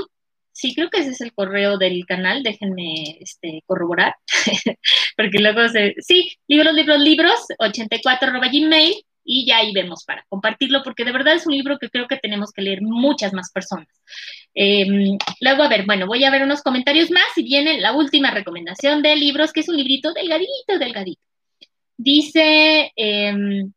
[0.53, 4.15] Sí, creo que ese es el correo del canal, déjenme este, corroborar,
[5.17, 5.95] porque luego se...
[5.99, 8.93] Sí, libros, libros, libros, 84 gmail,
[9.25, 12.17] y ya ahí vemos para compartirlo, porque de verdad es un libro que creo que
[12.17, 13.87] tenemos que leer muchas más personas.
[14.53, 18.31] Em, luego, a ver, bueno, voy a ver unos comentarios más y viene la última
[18.31, 21.21] recomendación de libros, que es un librito delgadito, delgadito.
[21.97, 22.91] Dice...
[22.95, 23.73] Em,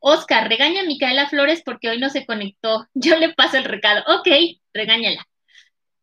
[0.00, 2.86] Oscar, regaña a Micaela Flores porque hoy no se conectó.
[2.94, 4.02] Yo le paso el recado.
[4.18, 4.28] Ok,
[4.72, 5.26] regáñala.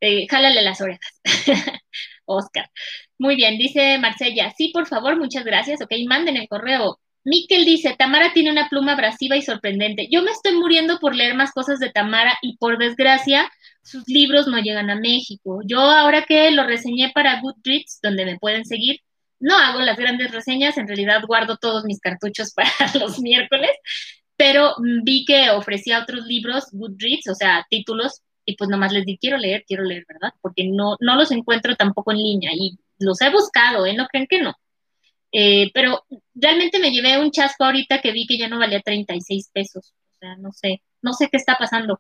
[0.06, 1.20] Eh, jálale las orejas.
[2.26, 2.70] Oscar.
[3.18, 4.54] Muy bien, dice Marcella.
[4.56, 5.82] Sí, por favor, muchas gracias.
[5.82, 7.00] Ok, manden el correo.
[7.24, 10.08] Miquel dice, Tamara tiene una pluma abrasiva y sorprendente.
[10.12, 13.52] Yo me estoy muriendo por leer más cosas de Tamara y por desgracia
[13.82, 15.62] sus libros no llegan a México.
[15.66, 19.00] Yo ahora que lo reseñé para Goodreads, donde me pueden seguir,
[19.40, 23.72] no hago las grandes reseñas, en realidad guardo todos mis cartuchos para los miércoles,
[24.38, 29.18] pero vi que ofrecía otros libros, Goodreads, o sea, títulos y pues nomás les di,
[29.18, 30.34] quiero leer, quiero leer, ¿verdad?
[30.42, 33.94] Porque no, no los encuentro tampoco en línea y los he buscado, ¿eh?
[33.94, 34.54] No creen que no.
[35.32, 39.50] Eh, pero realmente me llevé un chasco ahorita que vi que ya no valía 36
[39.54, 39.94] pesos.
[40.14, 42.00] O sea, no sé, no sé qué está pasando.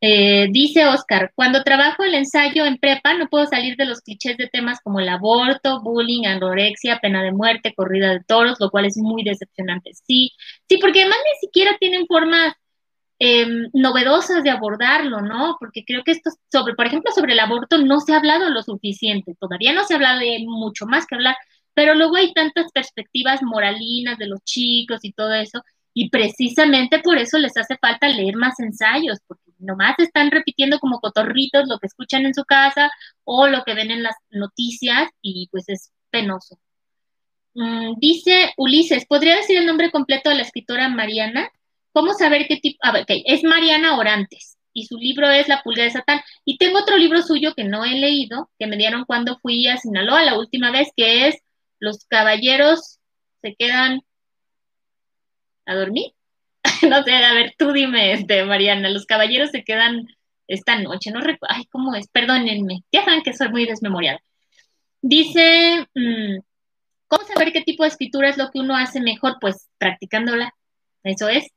[0.00, 4.36] Eh, dice Oscar, cuando trabajo el ensayo en prepa no puedo salir de los clichés
[4.36, 8.84] de temas como el aborto, bullying, anorexia, pena de muerte, corrida de toros, lo cual
[8.84, 9.92] es muy decepcionante.
[9.94, 10.32] Sí,
[10.68, 12.54] sí, porque además ni siquiera tienen formas
[13.20, 15.56] Em, novedosas de abordarlo, ¿no?
[15.58, 18.62] Porque creo que esto sobre, por ejemplo, sobre el aborto no se ha hablado lo
[18.62, 21.36] suficiente, todavía no se habla de mucho más que hablar,
[21.74, 25.62] pero luego hay tantas perspectivas moralinas de los chicos y todo eso,
[25.94, 31.00] y precisamente por eso les hace falta leer más ensayos, porque nomás están repitiendo como
[31.00, 32.88] cotorritos lo que escuchan en su casa
[33.24, 36.58] o lo que ven en las noticias y pues es penoso.
[37.54, 41.50] Mm, dice Ulises, ¿podría decir el nombre completo de la escritora Mariana?
[41.98, 42.78] ¿Cómo saber qué tipo?
[42.82, 46.20] A ver, es Mariana Orantes y su libro es La pulga de Satán.
[46.44, 49.78] Y tengo otro libro suyo que no he leído, que me dieron cuando fui a
[49.78, 51.38] Sinaloa la última vez, que es
[51.80, 53.00] Los caballeros
[53.42, 54.02] se quedan
[55.66, 56.12] a dormir.
[56.88, 60.06] no sé, a ver, tú dime, este, Mariana, los caballeros se quedan
[60.46, 62.06] esta noche, no recuerdo, ay, ¿cómo es?
[62.12, 64.20] Perdónenme, ya saben que soy muy desmemoriada.
[65.02, 66.38] Dice, mm,
[67.08, 69.38] ¿cómo saber qué tipo de escritura es lo que uno hace mejor?
[69.40, 70.54] Pues practicándola,
[71.02, 71.48] eso es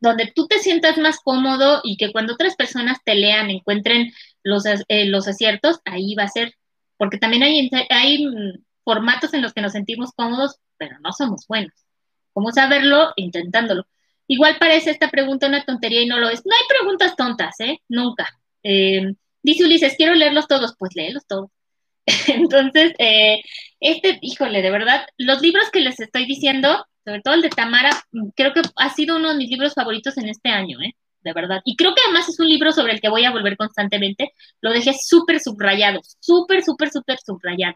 [0.00, 4.64] donde tú te sientas más cómodo y que cuando otras personas te lean, encuentren los,
[4.66, 6.54] eh, los aciertos, ahí va a ser,
[6.96, 11.46] porque también hay, hay mm, formatos en los que nos sentimos cómodos, pero no somos
[11.46, 11.74] buenos.
[12.32, 13.12] ¿Cómo saberlo?
[13.16, 13.86] Intentándolo.
[14.26, 16.42] Igual parece esta pregunta una tontería y no lo es.
[16.46, 17.78] No hay preguntas tontas, ¿eh?
[17.88, 18.28] Nunca.
[18.62, 20.74] Eh, dice Ulises, quiero leerlos todos.
[20.78, 21.50] Pues léelos todos.
[22.28, 23.42] Entonces, eh,
[23.80, 27.90] este, híjole, de verdad, los libros que les estoy diciendo, sobre todo el de Tamara,
[28.36, 30.94] creo que ha sido uno de mis libros favoritos en este año, ¿eh?
[31.22, 31.60] De verdad.
[31.64, 34.32] Y creo que además es un libro sobre el que voy a volver constantemente.
[34.60, 37.74] Lo dejé súper subrayado, súper, súper, súper subrayado.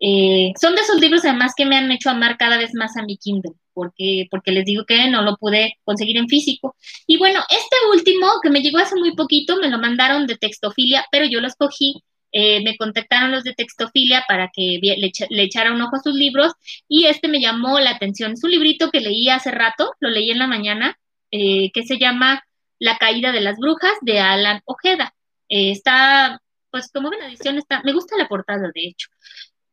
[0.00, 3.04] Eh, son de esos libros además que me han hecho amar cada vez más a
[3.04, 6.76] mi Kindle, porque, porque les digo que no lo pude conseguir en físico.
[7.06, 11.06] Y bueno, este último que me llegó hace muy poquito, me lo mandaron de Textofilia,
[11.12, 12.02] pero yo lo escogí.
[12.36, 16.52] Eh, me contactaron los de Textofilia para que le, echara un ojo a sus libros
[16.88, 18.32] y este me llamó la atención.
[18.32, 20.98] Es un librito que leí hace rato, lo leí en la mañana,
[21.30, 22.42] eh, que se llama
[22.80, 25.14] La caída de las brujas de Alan Ojeda.
[25.48, 29.08] está, pues como ven la edición está, me gusta la portada de hecho.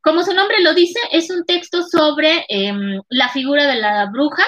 [0.02, 4.44] Como su nombre lo dice, es un texto sobre em, la figura de la bruja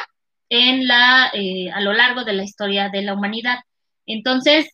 [0.50, 3.60] en la, eh, a lo largo de la historia de la humanidad.
[4.06, 4.70] Entonces,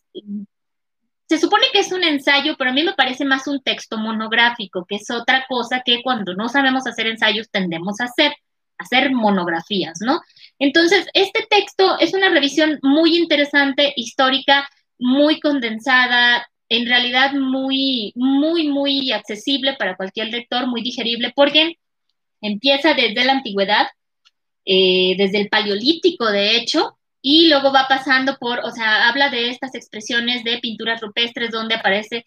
[1.30, 4.84] se supone que es un ensayo, pero a mí me parece más un texto monográfico,
[4.84, 8.32] que es otra cosa que cuando no sabemos hacer ensayos tendemos a hacer,
[8.78, 10.22] hacer monografías, ¿no?
[10.58, 14.68] Entonces, este texto es una revisión muy interesante, histórica,
[14.98, 21.78] muy condensada, en realidad muy, muy, muy accesible para cualquier lector, muy digerible, porque
[22.40, 23.86] empieza desde la antigüedad,
[24.64, 29.50] eh, desde el paleolítico, de hecho, y luego va pasando por, o sea, habla de
[29.50, 32.24] estas expresiones de pinturas rupestres donde aparece,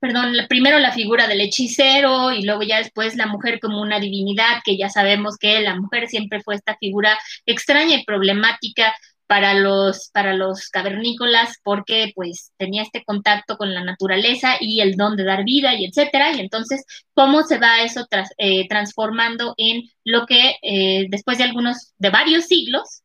[0.00, 4.60] perdón, primero la figura del hechicero y luego ya después la mujer como una divinidad,
[4.64, 8.94] que ya sabemos que la mujer siempre fue esta figura extraña y problemática
[9.28, 14.96] para los, para los cavernícolas porque pues tenía este contacto con la naturaleza y el
[14.96, 16.32] don de dar vida y etcétera.
[16.32, 16.84] Y entonces,
[17.14, 18.06] ¿cómo se va eso
[18.38, 23.02] eh, transformando en lo que eh, después de algunos, de varios siglos,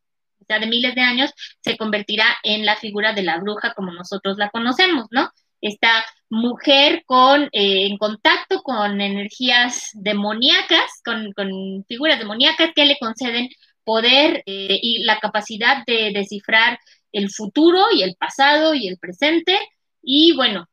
[0.48, 1.32] de miles de años,
[1.62, 5.30] se convertirá en la figura de la bruja como nosotros la conocemos, ¿no?
[5.62, 12.98] Esta mujer con, eh, en contacto con energías demoníacas, con, con figuras demoníacas que le
[13.00, 13.50] conceden
[13.84, 16.80] poder eh, y la capacidad de descifrar
[17.12, 19.58] el futuro y el pasado y el presente.
[20.02, 20.68] Y bueno,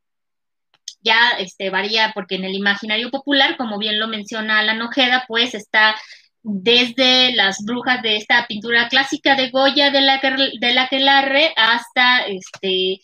[1.03, 5.55] ya este, varía porque en el imaginario popular, como bien lo menciona la Ojeda, pues
[5.55, 5.95] está
[6.43, 10.21] desde las brujas de esta pintura clásica de Goya de la,
[10.61, 13.01] de la Quelarre hasta este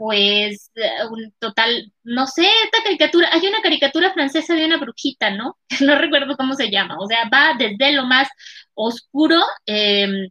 [0.00, 0.70] pues
[1.10, 5.58] un total, no sé, esta caricatura, hay una caricatura francesa de una brujita, ¿no?
[5.82, 8.26] No recuerdo cómo se llama, o sea, va desde lo más
[8.72, 9.36] oscuro
[9.66, 10.30] em,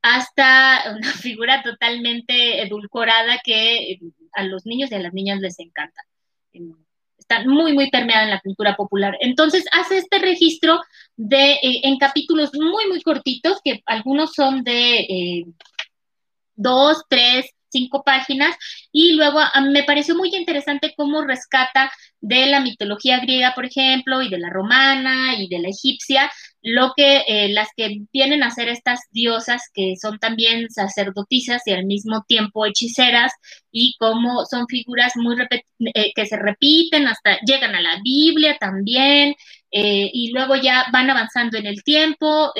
[0.00, 3.98] hasta una figura totalmente edulcorada que
[4.32, 6.02] a los niños y a las niñas les encanta.
[6.54, 6.74] Em,
[7.18, 9.18] está muy, muy permeada en la cultura popular.
[9.20, 10.80] Entonces, hace este registro
[11.22, 15.44] de, eh, en capítulos muy, muy cortitos, que algunos son de eh,
[16.56, 18.56] dos, tres, cinco páginas.
[18.90, 19.38] Y luego
[19.70, 21.92] me pareció muy interesante cómo rescata
[22.22, 26.30] de la mitología griega, por ejemplo, y de la romana y de la egipcia,
[26.62, 31.72] lo que eh, las que vienen a ser estas diosas que son también sacerdotisas y
[31.72, 33.32] al mismo tiempo hechiceras
[33.70, 35.36] y cómo son figuras muy
[35.94, 39.34] eh, que se repiten hasta llegan a la Biblia también
[39.70, 42.52] eh, y luego ya van avanzando en el tiempo,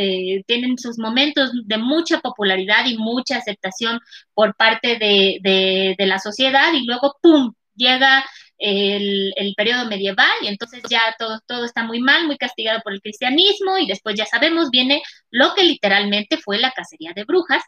[0.47, 4.01] tienen sus momentos de mucha popularidad y mucha aceptación
[4.35, 7.53] por parte de, de la sociedad y luego ¡pum!
[7.75, 8.25] llega
[8.61, 12.93] el, el, periodo medieval y entonces ya todo, todo está muy mal, muy castigado por
[12.93, 17.63] el cristianismo y después ya sabemos viene lo que literalmente fue la cacería de brujas,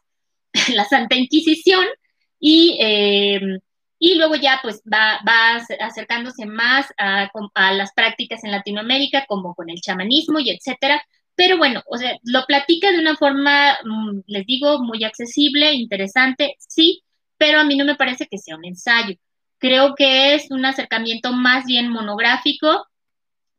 [0.74, 1.86] la Santa Inquisición
[2.38, 3.59] y, em,
[4.05, 9.55] y luego ya pues va, va acercándose más a, a, las prácticas en Latinoamérica como
[9.55, 11.00] con el chamanismo y etcétera.
[11.36, 16.57] Pero bueno, o sea, lo platica de una forma, mm, les digo, muy accesible, interesante,
[16.59, 17.05] sí,
[17.36, 19.14] pero a mí no me parece que sea un ensayo
[19.59, 22.84] Creo que es un acercamiento más bien monográfico,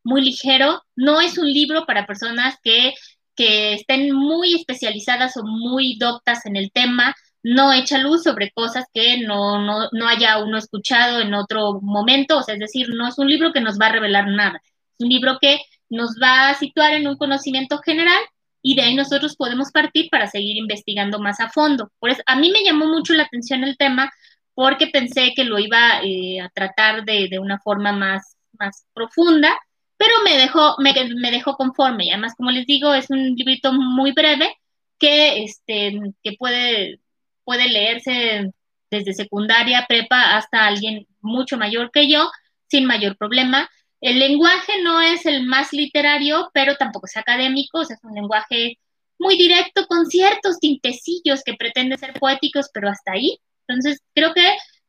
[0.04, 0.84] muy ligero.
[0.98, 2.94] No es un libro para personas que,
[3.36, 7.16] que estén muy especializadas o muy doctas en el tema.
[7.44, 12.38] No echa luz sobre cosas que no, no, no haya uno escuchado en otro momento.
[12.38, 14.62] O sea, es decir, no es un libro que nos va a revelar nada.
[14.66, 18.22] Es un libro que nos va a situar en un conocimiento general
[18.62, 21.92] y de ahí nosotros podemos partir para seguir investigando más a fondo.
[22.00, 24.12] Por eso, a mí me llamó mucho la atención el tema
[24.56, 29.58] porque pensé que lo iba eh, a tratar de, de, una forma más, más profunda,
[29.98, 32.06] pero me dejó, me, me, dejó conforme.
[32.06, 34.56] Y además, como les digo, es un librito muy breve
[34.98, 37.00] que, este, que puede,
[37.44, 38.52] puede leerse
[38.90, 42.30] desde secundaria, prepa, hasta alguien mucho mayor que yo,
[42.70, 43.70] sin mayor problema.
[44.02, 48.14] El lenguaje no es el más literario, pero tampoco es académico, o sea, es un
[48.14, 48.78] lenguaje
[49.18, 53.38] muy directo con ciertos tintecillos que pretenden ser poéticos, pero hasta ahí.
[53.68, 54.48] Entonces, creo que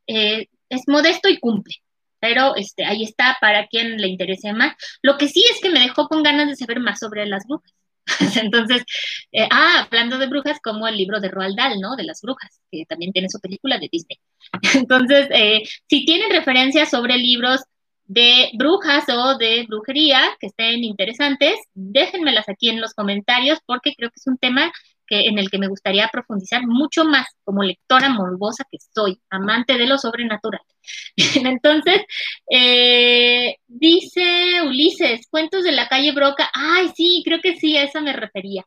[0.09, 1.74] eh, es modesto y cumple.
[2.20, 4.74] pero este, ahí está para quien le interese más.
[5.02, 7.72] Lo que sí es que me dejó con ganas de saber más sobre las brujas.
[8.36, 8.84] Entonces,
[9.32, 11.96] eh, ah, hablando de brujas, como el libro de Roald Dahl, ¿no?
[11.96, 14.18] De las brujas, que también tiene su película de Disney.
[14.74, 17.61] Entonces, eh, si tienen referencias sobre libros
[18.07, 24.11] de brujas o de brujería que estén interesantes, déjenmelas aquí en los comentarios porque creo
[24.11, 24.70] que es un tema
[25.07, 29.78] que, en el que me gustaría profundizar mucho más como lectora morbosa que soy, amante
[29.78, 30.62] de lo sobrenatural.
[31.36, 32.02] Entonces,
[32.50, 36.50] eh, dice Ulises, cuentos de la calle Broca.
[36.55, 38.64] Ay, sí, creo que sí, a eso me refería.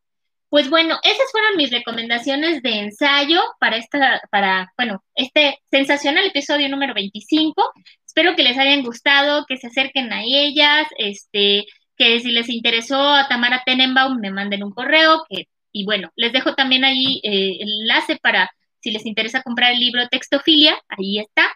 [0.49, 6.69] Pues bueno, esas fueron mis recomendaciones de ensayo para esta, para, bueno, este sensacional episodio
[6.69, 7.71] número 25.
[8.05, 11.65] Espero que les hayan gustado, que se acerquen a ellas, este,
[11.97, 15.47] que si les interesó a Tamara Tenenbaum me manden un correo, que
[15.77, 18.49] y bueno, les dejo también ahí eh, el enlace para
[18.79, 21.51] si les interesa comprar el libro Textofilia, ahí está.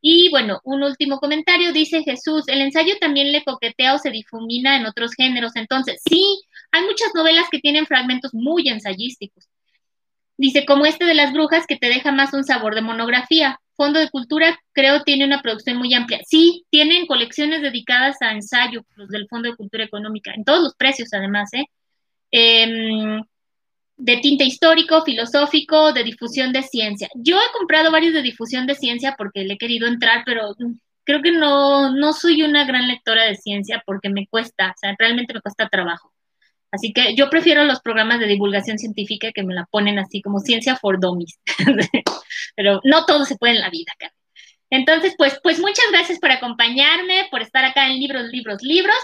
[0.00, 4.76] Y bueno, un último comentario, dice Jesús, el ensayo también le coquetea o se difumina
[4.76, 5.56] en otros géneros.
[5.56, 9.48] Entonces, sí, hay muchas novelas que tienen fragmentos muy ensayísticos.
[10.36, 13.58] Dice, como este de las brujas, que te deja más un sabor de monografía.
[13.74, 16.20] Fondo de Cultura, creo, tiene una producción muy amplia.
[16.24, 20.76] Sí, tienen colecciones dedicadas a ensayo, los del Fondo de Cultura Económica, en todos los
[20.76, 21.64] precios, además, ¿eh?
[22.30, 23.20] eh
[23.96, 27.08] de tinte histórico, filosófico, de difusión de ciencia.
[27.14, 30.54] Yo he comprado varios de difusión de ciencia porque le he querido entrar, pero
[31.04, 34.94] creo que no, no soy una gran lectora de ciencia porque me cuesta, o sea,
[34.98, 36.12] realmente me cuesta trabajo.
[36.70, 40.40] Así que yo prefiero los programas de divulgación científica que me la ponen así como
[40.40, 41.38] ciencia for dummies.
[42.56, 44.12] pero no todo se puede en la vida, cara.
[44.68, 48.96] Entonces, pues, pues muchas gracias por acompañarme, por estar acá en Libros, Libros, Libros.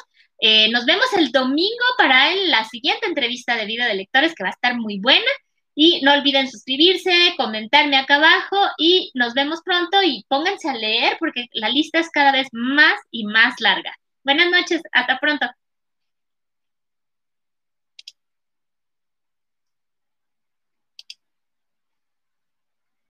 [0.44, 4.48] Eh, nos vemos el domingo para la siguiente entrevista de vida de lectores que va
[4.48, 5.30] a estar muy buena.
[5.74, 11.16] Y no olviden suscribirse, comentarme acá abajo y nos vemos pronto y pónganse a leer
[11.18, 13.94] porque la lista es cada vez más y más larga.
[14.24, 15.46] Buenas noches, hasta pronto.